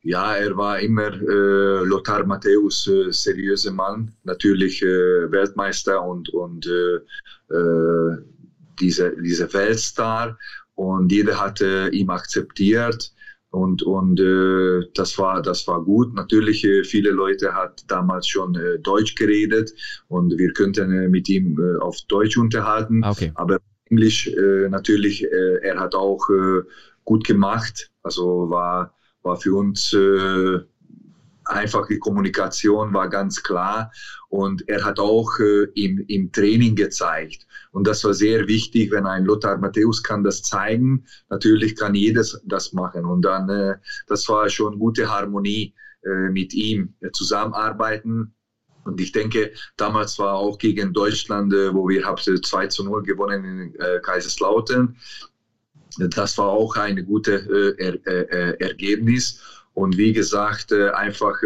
[0.00, 6.66] Ja, er war immer äh, Lothar Matthäus, äh, seriöser Mann, natürlich äh, Weltmeister und, und
[6.66, 8.16] äh, äh
[8.80, 10.38] diese, diese Weltstar.
[10.74, 13.12] Und jeder hatte ihn akzeptiert
[13.52, 16.14] und, und äh, das, war, das war gut.
[16.14, 19.72] Natürlich, äh, viele Leute hat damals schon äh, Deutsch geredet
[20.08, 23.04] und wir könnten äh, mit ihm äh, auf Deutsch unterhalten.
[23.04, 23.30] Ah, okay.
[23.34, 23.58] Aber
[23.90, 26.62] Englisch äh, natürlich, äh, er hat auch äh,
[27.04, 27.90] gut gemacht.
[28.02, 30.60] Also war, war für uns äh,
[31.52, 33.92] einfach die Kommunikation war ganz klar
[34.28, 37.46] und er hat auch äh, im, im Training gezeigt.
[37.70, 41.04] Und das war sehr wichtig, wenn ein Lothar Matthäus kann das zeigen.
[41.28, 43.04] Natürlich kann jedes das machen.
[43.04, 43.76] Und dann, äh,
[44.06, 45.74] das war schon gute Harmonie
[46.04, 48.34] äh, mit ihm äh, zusammenarbeiten.
[48.84, 53.02] Und ich denke, damals war auch gegen Deutschland, äh, wo wir haben 2 zu 0
[53.02, 54.96] gewonnen in äh, Kaiserslautern.
[55.98, 59.61] Das war auch ein gutes er, Ergebnis.
[59.74, 61.40] Und wie gesagt, einfach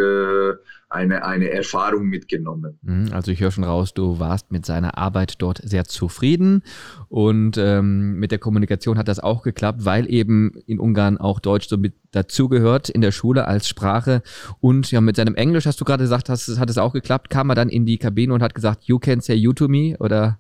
[0.88, 2.78] eine, eine Erfahrung mitgenommen.
[2.82, 6.62] Mhm, also ich höre schon raus, du warst mit seiner Arbeit dort sehr zufrieden
[7.08, 11.68] und ähm, mit der Kommunikation hat das auch geklappt, weil eben in Ungarn auch Deutsch
[11.68, 14.22] so mit dazugehört in der Schule als Sprache
[14.60, 17.50] und ja mit seinem Englisch hast du gerade gesagt, hast, hat es auch geklappt, kam
[17.50, 20.38] er dann in die Kabine und hat gesagt, you can say you to me oder?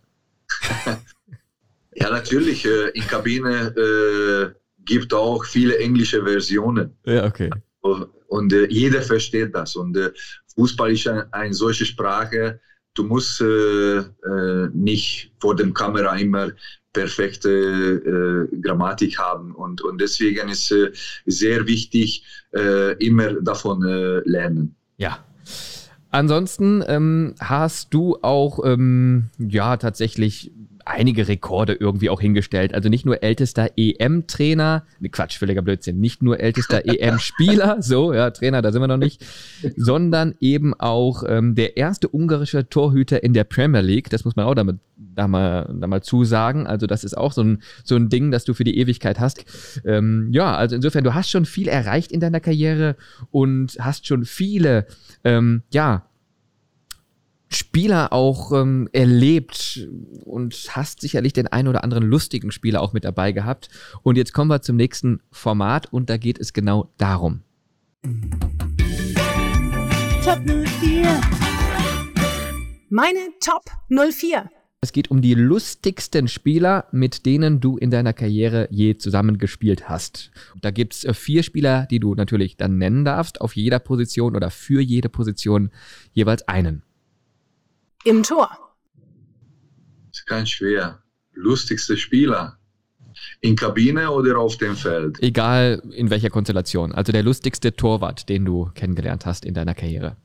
[1.94, 6.92] ja natürlich, äh, in Kabine äh, gibt auch viele englische Versionen.
[7.04, 7.50] Ja, okay.
[8.28, 9.76] Und äh, jeder versteht das.
[9.76, 10.10] Und äh,
[10.54, 12.60] Fußball ist eine, eine solche Sprache,
[12.96, 16.50] du musst äh, äh, nicht vor dem Kamera immer
[16.92, 19.54] perfekte äh, Grammatik haben.
[19.54, 20.90] Und, und deswegen ist äh,
[21.26, 22.24] sehr wichtig,
[23.00, 23.82] immer davon
[24.24, 24.74] lernen.
[24.96, 25.18] Ja.
[26.10, 30.52] Ansonsten ähm, hast du auch ähm, ja tatsächlich
[30.86, 32.72] einige Rekorde irgendwie auch hingestellt.
[32.72, 38.30] Also nicht nur ältester EM-Trainer, ne Quatsch, völliger Blödsinn, nicht nur ältester EM-Spieler, so, ja,
[38.30, 39.24] Trainer, da sind wir noch nicht,
[39.76, 44.10] sondern eben auch ähm, der erste ungarische Torhüter in der Premier League.
[44.10, 46.66] Das muss man auch damit da mal, da mal zusagen.
[46.66, 49.44] Also das ist auch so ein, so ein Ding, das du für die Ewigkeit hast.
[49.84, 52.96] Ähm, ja, also insofern, du hast schon viel erreicht in deiner Karriere
[53.30, 54.86] und hast schon viele,
[55.24, 56.06] ähm, ja,
[57.48, 59.88] Spieler auch ähm, erlebt
[60.24, 63.68] und hast sicherlich den einen oder anderen lustigen Spieler auch mit dabei gehabt.
[64.02, 67.42] Und jetzt kommen wir zum nächsten Format und da geht es genau darum.
[70.24, 71.20] Top 04.
[72.88, 74.50] Meine Top 04.
[74.80, 80.30] Es geht um die lustigsten Spieler, mit denen du in deiner Karriere je zusammengespielt hast.
[80.60, 84.36] Da gibt es äh, vier Spieler, die du natürlich dann nennen darfst, auf jeder Position
[84.36, 85.70] oder für jede Position
[86.12, 86.82] jeweils einen.
[88.06, 88.48] Im Tor.
[90.10, 91.02] Das ist ganz schwer.
[91.32, 92.56] Lustigste Spieler.
[93.40, 95.20] In Kabine oder auf dem Feld?
[95.20, 96.92] Egal in welcher Konstellation.
[96.92, 100.16] Also der lustigste Torwart, den du kennengelernt hast in deiner Karriere.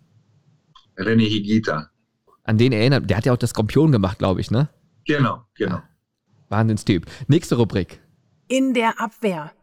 [0.95, 1.89] René Higita.
[2.43, 4.69] An den erinnert, der hat ja auch das Skorpion gemacht, glaube ich, ne?
[5.07, 5.81] Genau, genau.
[6.49, 7.07] Wahnsinnstyp.
[7.27, 7.99] Nächste Rubrik.
[8.47, 9.53] In der Abwehr.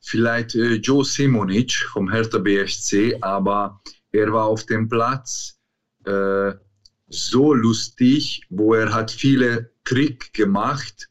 [0.00, 3.80] Vielleicht äh, Joe Simonic vom Hertha BSC, aber
[4.12, 5.58] er war auf dem Platz
[6.06, 6.54] äh,
[7.08, 11.08] so lustig, wo er hat viele Trick gemacht,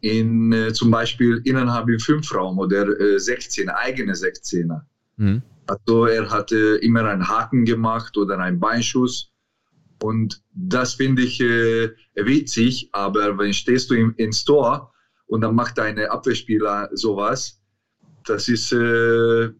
[0.00, 4.82] in äh, zum Beispiel innerhalb im Fünfraum oder äh, 16, eigene 16er.
[5.16, 5.42] Mhm.
[5.66, 9.32] Also er hatte immer einen Haken gemacht oder einen Beinschuss.
[10.02, 14.92] Und das finde ich äh, witzig, aber wenn stehst du im, ins Tor
[15.26, 17.62] und dann macht deine Abwehrspieler sowas,
[18.26, 19.50] das ist äh,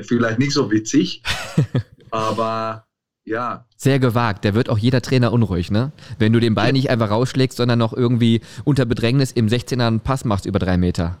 [0.00, 1.22] vielleicht nicht so witzig,
[2.10, 2.86] aber
[3.30, 3.64] ja.
[3.76, 4.44] Sehr gewagt.
[4.44, 5.92] Da wird auch jeder Trainer unruhig, ne?
[6.18, 10.00] Wenn du den Ball nicht einfach rausschlägst, sondern noch irgendwie unter Bedrängnis im 16er einen
[10.00, 11.18] Pass machst über drei Meter.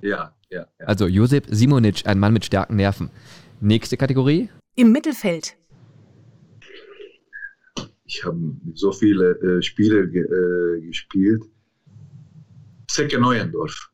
[0.00, 0.66] Ja, ja.
[0.78, 0.86] ja.
[0.86, 3.10] Also Josip Simonic, ein Mann mit starken Nerven.
[3.60, 4.48] Nächste Kategorie.
[4.76, 5.56] Im Mittelfeld.
[8.04, 8.38] Ich habe
[8.74, 11.42] so viele äh, Spiele ge äh, gespielt.
[12.86, 13.90] Zecke Neuendorf.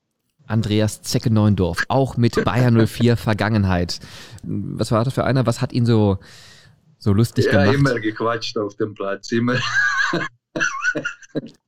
[0.47, 4.01] Andreas Zecke Neuendorf, auch mit Bayern 04 Vergangenheit.
[4.43, 5.47] Was war das für einer?
[5.47, 6.19] Was hat ihn so,
[7.01, 7.75] so lustig ja, gemacht?
[7.75, 9.33] immer gequatscht auf dem Platz.
[9.33, 9.59] Immer.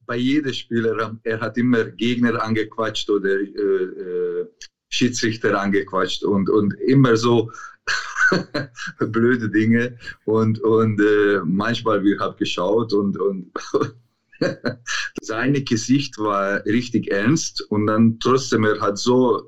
[0.06, 4.46] Bei jedem Spieler, er hat immer Gegner angequatscht oder äh, äh,
[4.90, 7.50] Schiedsrichter angequatscht und, und immer so
[8.98, 13.52] blöde Dinge und, und äh, manchmal wir haben geschaut und, und
[15.22, 19.46] sein Gesicht war richtig ernst und dann trotzdem er hat so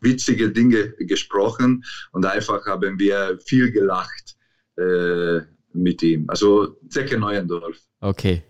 [0.00, 4.35] witzige Dinge gesprochen und einfach haben wir viel gelacht
[4.76, 5.40] äh,
[5.72, 6.24] mit ihm.
[6.28, 7.76] Also Zecke Neuendorf.
[8.00, 8.42] Okay.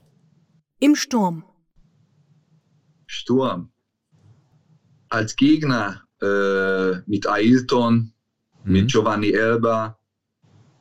[0.81, 1.45] Im Sturm.
[3.07, 3.71] Sturm.
[5.09, 8.13] Als Gegner äh, mit Ailton,
[8.65, 8.73] Mhm.
[8.73, 9.97] mit Giovanni Elba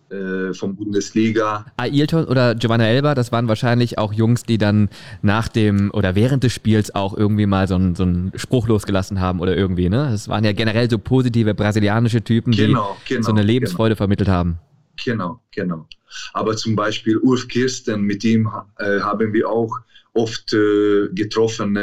[0.10, 1.66] äh, von Bundesliga.
[1.78, 4.89] Ailton oder Giovanna Elba, das waren wahrscheinlich auch Jungs, die dann
[5.22, 9.20] nach dem oder während des Spiels auch irgendwie mal so einen, so einen Spruch losgelassen
[9.20, 10.10] haben oder irgendwie, ne?
[10.12, 13.26] Das waren ja generell so positive brasilianische Typen, Genau, die genau.
[13.26, 14.58] so eine Lebensfreude vermittelt haben.
[15.04, 15.88] Genau, genau.
[16.34, 19.78] Aber zum Beispiel Ulf Kirsten, mit ihm äh, haben wir auch
[20.14, 21.76] oft äh, getroffen,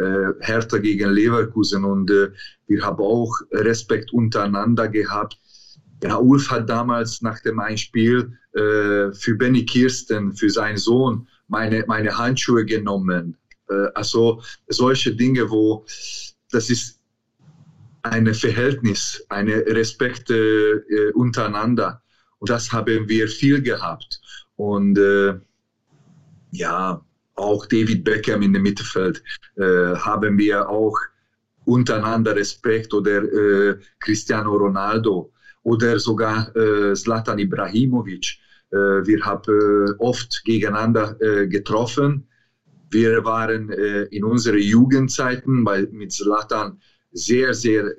[0.00, 2.30] äh, Hertha gegen Leverkusen und äh,
[2.68, 5.38] wir haben auch Respekt untereinander gehabt.
[6.02, 11.84] Ja, Ulf hat damals nach dem Einspiel äh, für Benny Kirsten, für seinen Sohn, meine,
[11.86, 13.36] meine Handschuhe genommen.
[13.68, 15.84] Äh, also solche Dinge, wo
[16.50, 16.98] das ist
[18.02, 20.32] ein Verhältnis, eine Respekt
[21.12, 22.02] untereinander.
[22.40, 24.20] Und das haben wir viel gehabt.
[24.56, 25.34] Und äh,
[26.50, 27.00] ja,
[27.36, 29.22] auch David Beckham in dem Mittelfeld
[29.56, 30.96] äh, haben wir auch
[31.64, 35.32] untereinander Respekt oder äh, Cristiano Ronaldo
[35.62, 38.38] oder sogar äh, Zlatan Ibrahimovic.
[38.70, 42.26] Äh, wir haben äh, oft gegeneinander äh, getroffen.
[42.90, 46.80] Wir waren äh, in unseren Jugendzeiten bei, mit Zlatan
[47.12, 47.92] sehr, sehr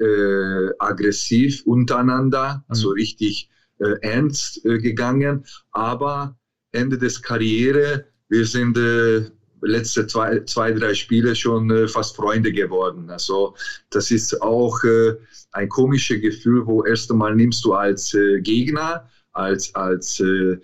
[0.80, 3.51] aggressiv untereinander, also richtig
[3.82, 5.46] äh, ernst äh, gegangen.
[5.72, 6.38] Aber
[6.72, 9.30] Ende des Karriere, wir sind äh,
[9.62, 13.10] letzte zwei, zwei, drei Spiele schon äh, fast Freunde geworden.
[13.10, 13.56] Also
[13.90, 15.16] das ist auch äh,
[15.52, 20.58] ein komisches Gefühl, wo erst einmal nimmst du als äh, Gegner, als, als, äh,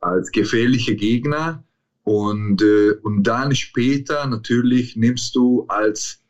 [0.00, 1.64] als gefährliche Gegner
[2.04, 6.20] und, äh, und dann später natürlich nimmst du als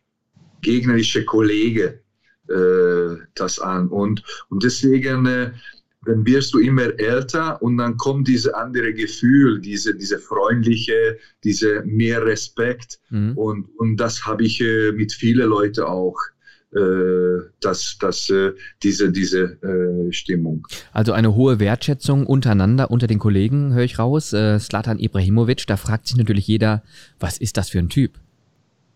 [0.60, 2.00] gegnerische Kollege
[2.48, 3.88] äh, das an.
[3.88, 5.54] Und, und deswegen
[6.04, 11.82] dann wirst du immer älter und dann kommt dieses andere Gefühl, diese, diese freundliche, diese
[11.84, 12.98] mehr Respekt.
[13.10, 13.36] Mhm.
[13.36, 16.16] Und, und das habe ich äh, mit vielen Leuten auch,
[16.74, 18.52] äh, das, das, äh,
[18.82, 20.66] diese, diese äh, Stimmung.
[20.92, 24.32] Also eine hohe Wertschätzung untereinander, unter den Kollegen, höre ich raus.
[24.32, 26.82] Äh, Slatan Ibrahimovic, da fragt sich natürlich jeder,
[27.20, 28.12] was ist das für ein Typ?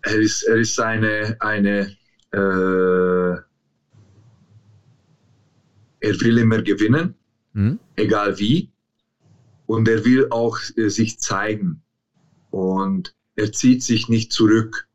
[0.02, 1.96] Er ist, er ist eine, eine
[2.32, 3.36] äh,
[6.06, 7.14] er will immer gewinnen.
[7.52, 7.78] mhm.
[7.96, 8.70] egal wie.
[9.66, 11.82] Und er will auch äh, sich zeigen.
[12.50, 14.86] Und er zieht sich nicht zurück.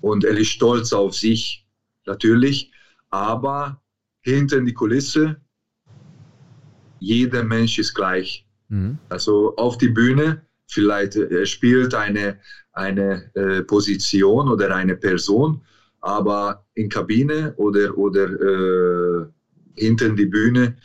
[0.00, 1.66] Und er ist stolz auf sich,
[2.06, 2.70] natürlich.
[3.10, 3.80] Aber
[4.20, 5.40] hinter die Kulisse,
[7.00, 8.44] jeder Mensch ist gleich.
[8.68, 8.98] Mhm.
[9.08, 12.38] Also auf die Bühne, vielleicht äh, er spielt eine,
[12.72, 15.62] eine äh, Position oder eine Person,
[16.00, 19.26] aber in Kabine oder, oder äh,
[19.78, 20.76] hinter die Bühne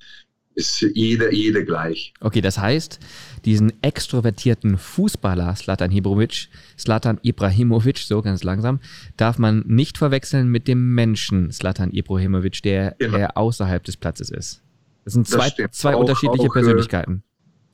[0.56, 2.14] ist jeder, jeder gleich.
[2.20, 2.99] Okay, das heißt,
[3.45, 8.80] diesen extrovertierten Fußballer Slatan Ibrahimovic, Slatan Ibrahimovic, so ganz langsam,
[9.18, 13.18] darf man nicht verwechseln mit dem Menschen Slatan Ibrahimovic, der genau.
[13.18, 14.61] eher außerhalb des Platzes ist.
[15.03, 17.24] Das sind zwei, das zwei auch, unterschiedliche auch, äh, Persönlichkeiten.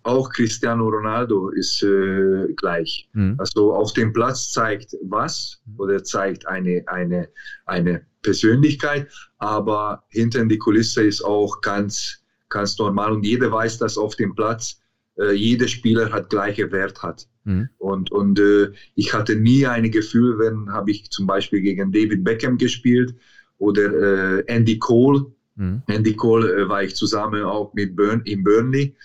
[0.10, 3.10] Auch Cristiano Ronaldo ist äh, gleich.
[3.14, 3.36] Mhm.
[3.38, 7.30] Also auf dem Platz zeigt was oder zeigt eine, eine,
[7.66, 9.08] eine Persönlichkeit,
[9.38, 12.20] aber hinter die Kulisse ist auch ganz
[12.50, 13.14] ganz normal.
[13.14, 14.82] Und jeder weiß, dass auf dem Platz
[15.18, 17.28] äh, jeder Spieler hat gleiche Wert hat.
[17.46, 17.70] Mhm.
[17.78, 22.24] Und, und äh, ich hatte nie ein Gefühl, wenn habe ich zum Beispiel gegen David
[22.24, 23.16] Beckham gespielt
[23.58, 25.26] oder äh, Andy Cole.
[25.56, 25.84] Mhm.
[25.88, 28.96] Andy Cole äh, war ich zusammen auch mit Burn, in Burnley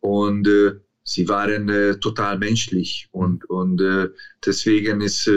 [0.00, 0.72] und äh,
[1.04, 3.80] sie waren äh, total menschlich und, und
[4.44, 5.28] deswegen ist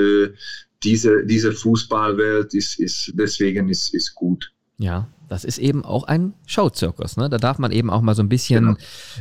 [0.84, 4.52] diese, diese Fußballwelt ist, ist deswegen ist, ist gut.
[4.78, 7.18] Ja, das ist eben auch ein Showzirkus.
[7.18, 7.30] Ne?
[7.30, 8.78] Da darf man eben auch mal so ein bisschen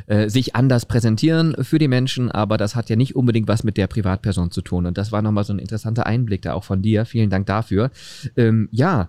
[0.07, 0.23] genau.
[0.23, 3.77] äh, sich anders präsentieren für die Menschen, aber das hat ja nicht unbedingt was mit
[3.77, 4.87] der Privatperson zu tun.
[4.87, 7.07] Und das war nochmal so ein interessanter Einblick da auch von dir.
[7.07, 7.91] Vielen Dank dafür.
[8.37, 9.09] Ähm, ja,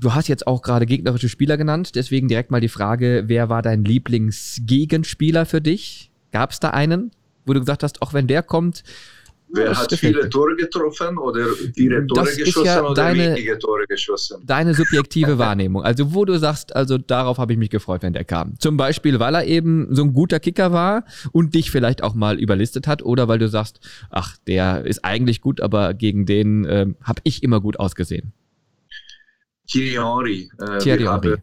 [0.00, 3.60] Du hast jetzt auch gerade gegnerische Spieler genannt, deswegen direkt mal die Frage, wer war
[3.60, 6.10] dein Lieblingsgegenspieler für dich?
[6.32, 7.10] Gab es da einen,
[7.44, 8.82] wo du gesagt hast, auch wenn der kommt,
[9.52, 11.44] Wer hat viele Tore getroffen oder
[11.74, 14.40] viele Tore das geschossen ja oder deine, wenige Tore geschossen?
[14.46, 15.82] Deine subjektive Wahrnehmung.
[15.82, 18.58] Also wo du sagst, also darauf habe ich mich gefreut, wenn der kam.
[18.60, 22.38] Zum Beispiel, weil er eben so ein guter Kicker war und dich vielleicht auch mal
[22.38, 26.86] überlistet hat oder weil du sagst, ach, der ist eigentlich gut, aber gegen den äh,
[27.02, 28.32] habe ich immer gut ausgesehen.
[29.70, 30.50] Thierry Henry.
[30.58, 31.36] Äh, Thierry wir, Henry.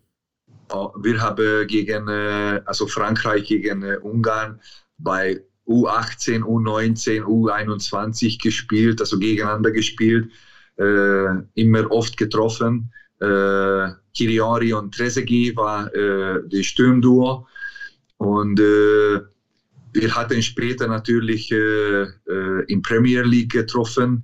[0.70, 4.60] Haben, wir haben gegen, äh, also Frankreich gegen äh, Ungarn
[4.98, 10.32] bei U18, U19, U21 gespielt, also gegeneinander gespielt,
[10.78, 11.26] äh,
[11.56, 12.92] immer oft getroffen.
[13.20, 17.48] Äh, Kiriori und Trezeguet war äh, die Sturmduo
[18.18, 19.22] und äh,
[19.94, 24.24] wir hatten später natürlich äh, äh, in Premier League getroffen.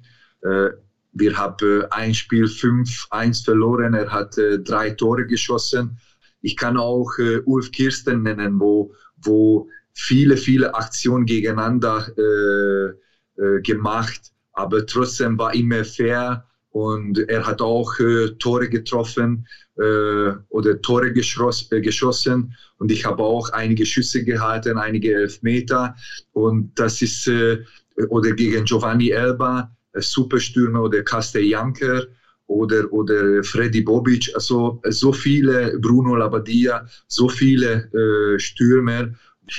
[1.14, 5.98] Äh, wir haben ein Spiel 5-1 verloren, er hat drei Tore geschossen.
[6.41, 7.11] Ich kann auch
[7.45, 15.53] Ulf Kirsten nennen, wo, wo viele, viele Aktionen gegeneinander äh, äh, gemacht, aber trotzdem war
[15.53, 22.56] immer fair und er hat auch äh, Tore getroffen äh, oder Tore geschoss, äh, geschossen.
[22.77, 25.95] Und ich habe auch einige Schüsse gehalten, einige Elfmeter.
[26.31, 27.64] Und das ist äh,
[28.10, 32.06] oder gegen Giovanni Elba, Superstürmer oder Castellanker
[32.48, 39.10] oder, oder Freddy Bobic, also so viele, Bruno Labbadia, so viele äh, Stürmer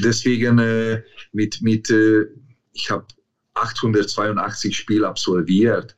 [0.00, 1.02] Deswegen äh,
[1.32, 2.26] mit, mit äh,
[2.72, 3.06] ich habe
[3.54, 5.94] 882 Spiele absolviert.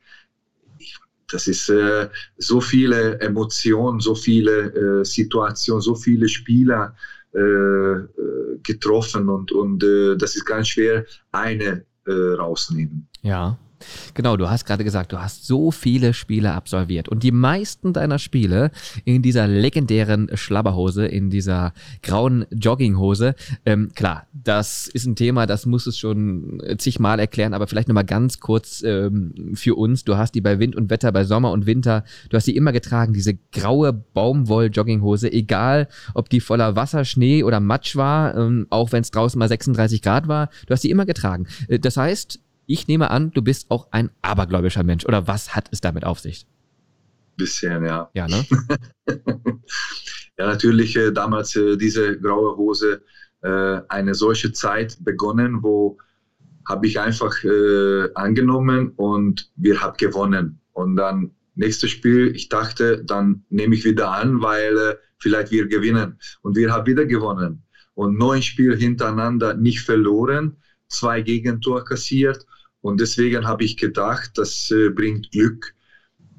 [1.29, 2.07] das ist äh,
[2.37, 6.95] so viele Emotionen, so viele äh, Situationen, so viele Spieler
[7.33, 9.83] äh, getroffen und, und
[10.17, 13.05] das ist ganz schwer, eine rausnehmen.
[13.21, 13.59] Ja.
[14.13, 18.19] Genau, du hast gerade gesagt, du hast so viele Spiele absolviert und die meisten deiner
[18.19, 18.71] Spiele
[19.05, 23.35] in dieser legendären Schlabberhose, in dieser grauen Jogginghose.
[23.65, 28.05] Ähm, klar, das ist ein Thema, das muss es schon zigmal erklären, aber vielleicht nochmal
[28.05, 30.03] ganz kurz ähm, für uns.
[30.03, 32.71] Du hast die bei Wind und Wetter, bei Sommer und Winter, du hast die immer
[32.71, 38.91] getragen, diese graue Baumwoll-Jogginghose, egal ob die voller Wasser, Schnee oder Matsch war, ähm, auch
[38.91, 41.47] wenn es draußen mal 36 Grad war, du hast die immer getragen.
[41.67, 45.05] Äh, das heißt, ich nehme an, du bist auch ein abergläubischer Mensch.
[45.05, 46.45] Oder was hat es damit auf sich?
[47.37, 48.09] Bisschen, ja.
[48.13, 48.45] Ja, ne?
[50.37, 53.01] ja, natürlich äh, damals äh, diese graue Hose,
[53.41, 55.97] äh, eine solche Zeit begonnen, wo
[56.67, 60.59] habe ich einfach äh, angenommen und wir haben gewonnen.
[60.73, 65.67] Und dann nächstes Spiel, ich dachte, dann nehme ich wieder an, weil äh, vielleicht wir
[65.67, 66.19] gewinnen.
[66.41, 67.63] Und wir haben wieder gewonnen.
[67.93, 70.57] Und neun Spiele hintereinander nicht verloren,
[70.89, 72.45] zwei Gegentor kassiert
[72.87, 75.73] und deswegen habe ich gedacht, das äh, bringt Glück.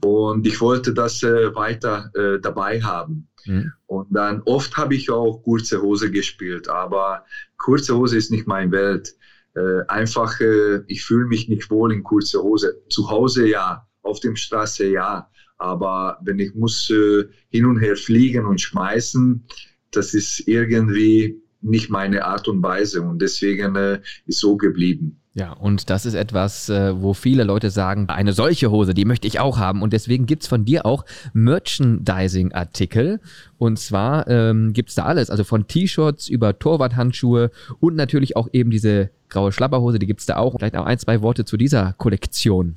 [0.03, 3.29] Und ich wollte das äh, weiter äh, dabei haben.
[3.45, 3.73] Mhm.
[3.85, 7.27] Und dann oft habe ich auch kurze Hose gespielt, aber
[7.59, 9.15] kurze Hose ist nicht mein Welt.
[9.57, 12.81] Äh, einfach, äh, ich fühle mich nicht wohl in kurze Hose.
[12.89, 17.97] Zu Hause ja, auf dem Straße ja, aber wenn ich muss äh, hin und her
[17.97, 19.45] fliegen und schmeißen,
[19.91, 23.77] das ist irgendwie nicht meine Art und Weise und deswegen
[24.25, 25.21] ist so geblieben.
[25.39, 29.29] Ja, und das ist etwas, äh, wo viele Leute sagen, eine solche Hose, die möchte
[29.29, 29.83] ich auch haben.
[29.83, 33.21] Und deswegen gibt es von dir auch Merchandising-Artikel.
[33.57, 38.49] Und zwar ähm, gibt es da alles, also von T-Shirts über Torwarthandschuhe und natürlich auch
[38.53, 40.57] eben diese graue Schlapperhose, die gibt es da auch.
[40.59, 42.77] Vielleicht auch ein, zwei Worte zu dieser Kollektion.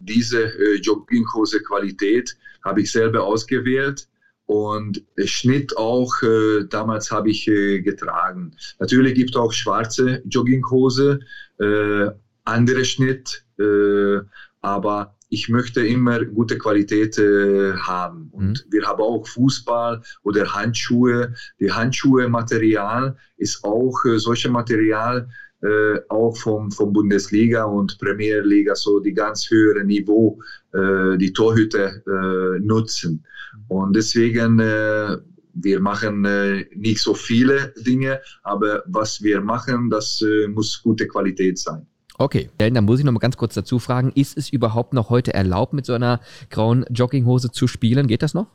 [0.00, 4.08] Diese äh, Jogginghose-Qualität habe ich selber ausgewählt
[4.52, 8.54] und Schnitt auch, äh, damals habe ich äh, getragen.
[8.78, 11.20] Natürlich gibt es auch schwarze Jogginghose,
[11.58, 12.10] äh,
[12.44, 14.18] andere Schnitt, äh,
[14.60, 18.28] aber ich möchte immer gute Qualität äh, haben.
[18.32, 18.72] Und mhm.
[18.72, 21.32] wir haben auch Fußball oder Handschuhe.
[21.58, 25.30] Die Handschuhe-Material ist auch äh, solche Material,
[25.62, 30.40] äh, auch vom, vom Bundesliga und Premierliga, so die ganz höhere Niveau,
[30.72, 33.24] äh, die Torhüter äh, nutzen.
[33.68, 35.16] Und deswegen, äh,
[35.54, 41.06] wir machen äh, nicht so viele Dinge, aber was wir machen, das äh, muss gute
[41.06, 41.86] Qualität sein.
[42.18, 45.34] Okay, dann muss ich noch mal ganz kurz dazu fragen, ist es überhaupt noch heute
[45.34, 46.20] erlaubt, mit so einer
[46.50, 48.06] grauen Jogginghose zu spielen?
[48.06, 48.48] Geht das noch?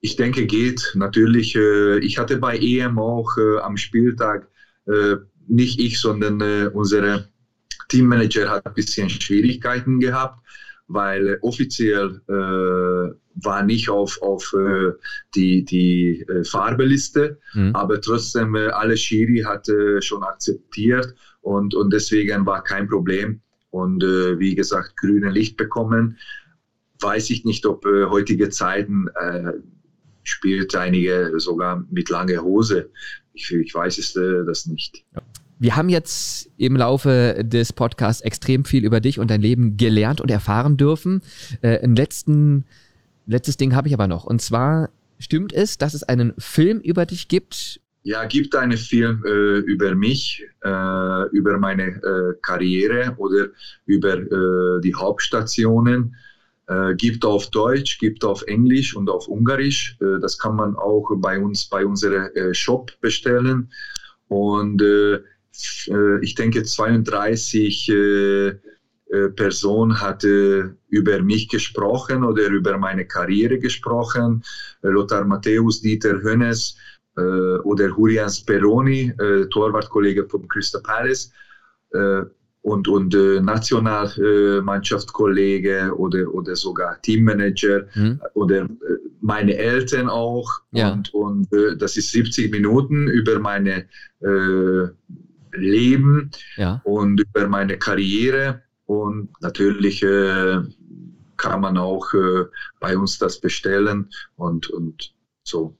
[0.00, 0.92] Ich denke, geht.
[0.96, 3.30] Natürlich, ich hatte bei EM auch
[3.62, 4.48] am Spieltag
[5.48, 7.28] nicht ich, sondern äh, unsere
[7.88, 10.40] Teammanager hat ein bisschen Schwierigkeiten gehabt,
[10.88, 14.92] weil offiziell äh, war nicht auf, auf äh,
[15.34, 17.74] die, die äh, Farbeliste, mhm.
[17.74, 23.40] aber trotzdem äh, alle Schiri hat äh, schon akzeptiert und, und deswegen war kein Problem.
[23.70, 26.16] Und äh, wie gesagt, grüne Licht bekommen.
[27.00, 29.52] Weiß ich nicht, ob äh, heutige Zeiten äh,
[30.22, 32.90] spielt einige sogar mit langer Hose.
[33.32, 35.04] Ich, ich weiß es äh, das nicht.
[35.12, 35.22] Ja.
[35.58, 40.20] Wir haben jetzt im Laufe des Podcasts extrem viel über dich und dein Leben gelernt
[40.20, 41.22] und erfahren dürfen.
[41.62, 42.64] Äh, ein letzten,
[43.26, 44.24] letztes Ding habe ich aber noch.
[44.24, 47.80] Und zwar stimmt es, dass es einen Film über dich gibt?
[48.02, 53.46] Ja, gibt einen Film äh, über mich, äh, über meine äh, Karriere oder
[53.86, 56.14] über äh, die Hauptstationen.
[56.66, 59.96] Äh, gibt auf Deutsch, gibt auf Englisch und auf Ungarisch.
[60.00, 63.70] Äh, das kann man auch bei uns bei unserem Shop bestellen.
[64.28, 65.20] Und äh,
[66.20, 68.52] ich denke, 32 äh,
[69.14, 74.42] äh, Person hatte über mich gesprochen oder über meine Karriere gesprochen.
[74.82, 76.76] Lothar Matthäus, Dieter Hönes
[77.16, 81.30] äh, oder Julian Speroni, äh, Torwartkollege vom Crystal Palace
[81.92, 82.22] äh,
[82.62, 88.20] und, und äh, Nationalmannschaftskollege oder, oder sogar Teammanager mhm.
[88.32, 88.66] oder
[89.20, 90.50] meine Eltern auch.
[90.72, 90.92] Ja.
[90.92, 91.46] Und, und
[91.78, 93.84] das ist 70 Minuten über meine
[95.56, 96.80] Leben ja.
[96.84, 98.62] und über meine Karriere.
[98.86, 100.60] Und natürlich äh,
[101.36, 102.44] kann man auch äh,
[102.80, 105.76] bei uns das bestellen und, und so.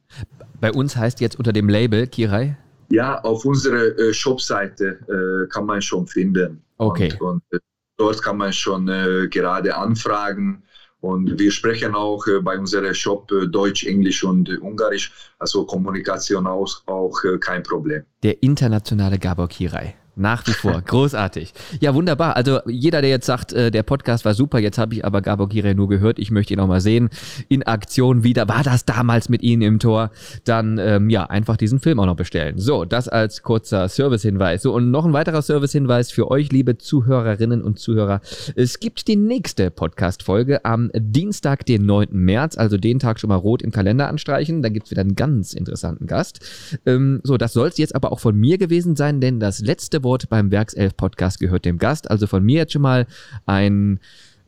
[0.61, 2.57] Bei uns heißt jetzt unter dem Label Kirai?
[2.91, 6.63] Ja, auf unserer äh, Shopseite äh, kann man schon finden.
[6.77, 7.13] Okay.
[7.21, 7.59] Und, und äh,
[7.97, 10.63] dort kann man schon äh, gerade anfragen
[11.05, 15.12] und wir sprechen auch äh, bei unserem Shop äh, Deutsch, Englisch und äh, Ungarisch.
[15.39, 18.05] Also Kommunikation auch, auch kein Problem.
[18.22, 19.94] Der internationale Gabor Kirai.
[20.16, 20.81] Nach wie vor.
[20.81, 21.53] Großartig.
[21.81, 22.36] Ja, wunderbar.
[22.36, 25.49] Also jeder, der jetzt sagt, äh, der Podcast war super, jetzt habe ich aber Gabor
[25.49, 27.11] Gire nur gehört, ich möchte ihn auch mal sehen,
[27.49, 30.11] in Aktion wieder, war das damals mit Ihnen im Tor,
[30.45, 32.59] dann ähm, ja, einfach diesen Film auch noch bestellen.
[32.59, 34.62] So, das als kurzer Servicehinweis.
[34.62, 38.20] So, und noch ein weiterer Servicehinweis für euch, liebe Zuhörerinnen und Zuhörer.
[38.55, 42.09] Es gibt die nächste Podcast-Folge am Dienstag, den 9.
[42.12, 44.62] März, also den Tag schon mal rot im Kalender anstreichen.
[44.62, 46.39] Da gibt's wieder einen ganz interessanten Gast.
[46.86, 50.03] Ähm, so, das soll es jetzt aber auch von mir gewesen sein, denn das letzte
[50.05, 52.10] Wort beim Werkself-Podcast gehört dem Gast.
[52.10, 53.06] Also von mir jetzt schon mal
[53.47, 53.98] ein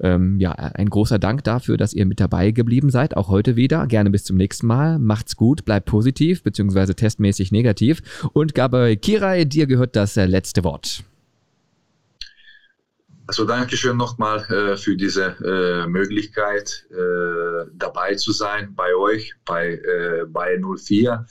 [0.00, 3.86] ähm, ja, ein großer Dank dafür, dass ihr mit dabei geblieben seid, auch heute wieder.
[3.86, 4.98] Gerne bis zum nächsten Mal.
[4.98, 8.02] Macht's gut, bleibt positiv, beziehungsweise testmäßig negativ.
[8.32, 11.02] Und Gabriel Kirai, dir gehört das äh, letzte Wort.
[13.28, 19.72] Also Dankeschön nochmal äh, für diese äh, Möglichkeit, äh, dabei zu sein bei euch, bei,
[19.72, 21.26] äh, bei 04.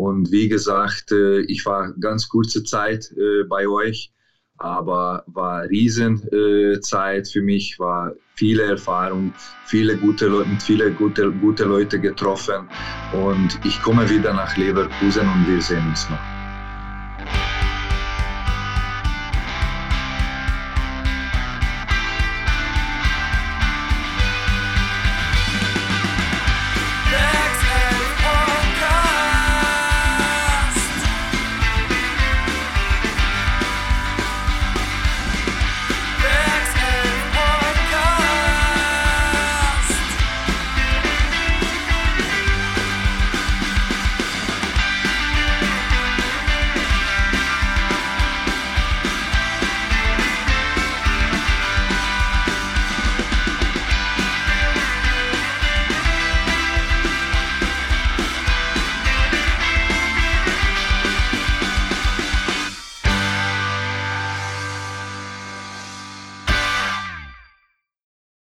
[0.00, 4.10] Und wie gesagt, äh, ich war ganz kurze Zeit äh, bei euch,
[4.56, 9.34] aber war Riesenzeit für mich, war viele Erfahrung,
[9.66, 12.66] viele gute Leute, viele gute, gute Leute getroffen
[13.12, 16.39] und ich komme wieder nach Leverkusen und wir sehen uns noch.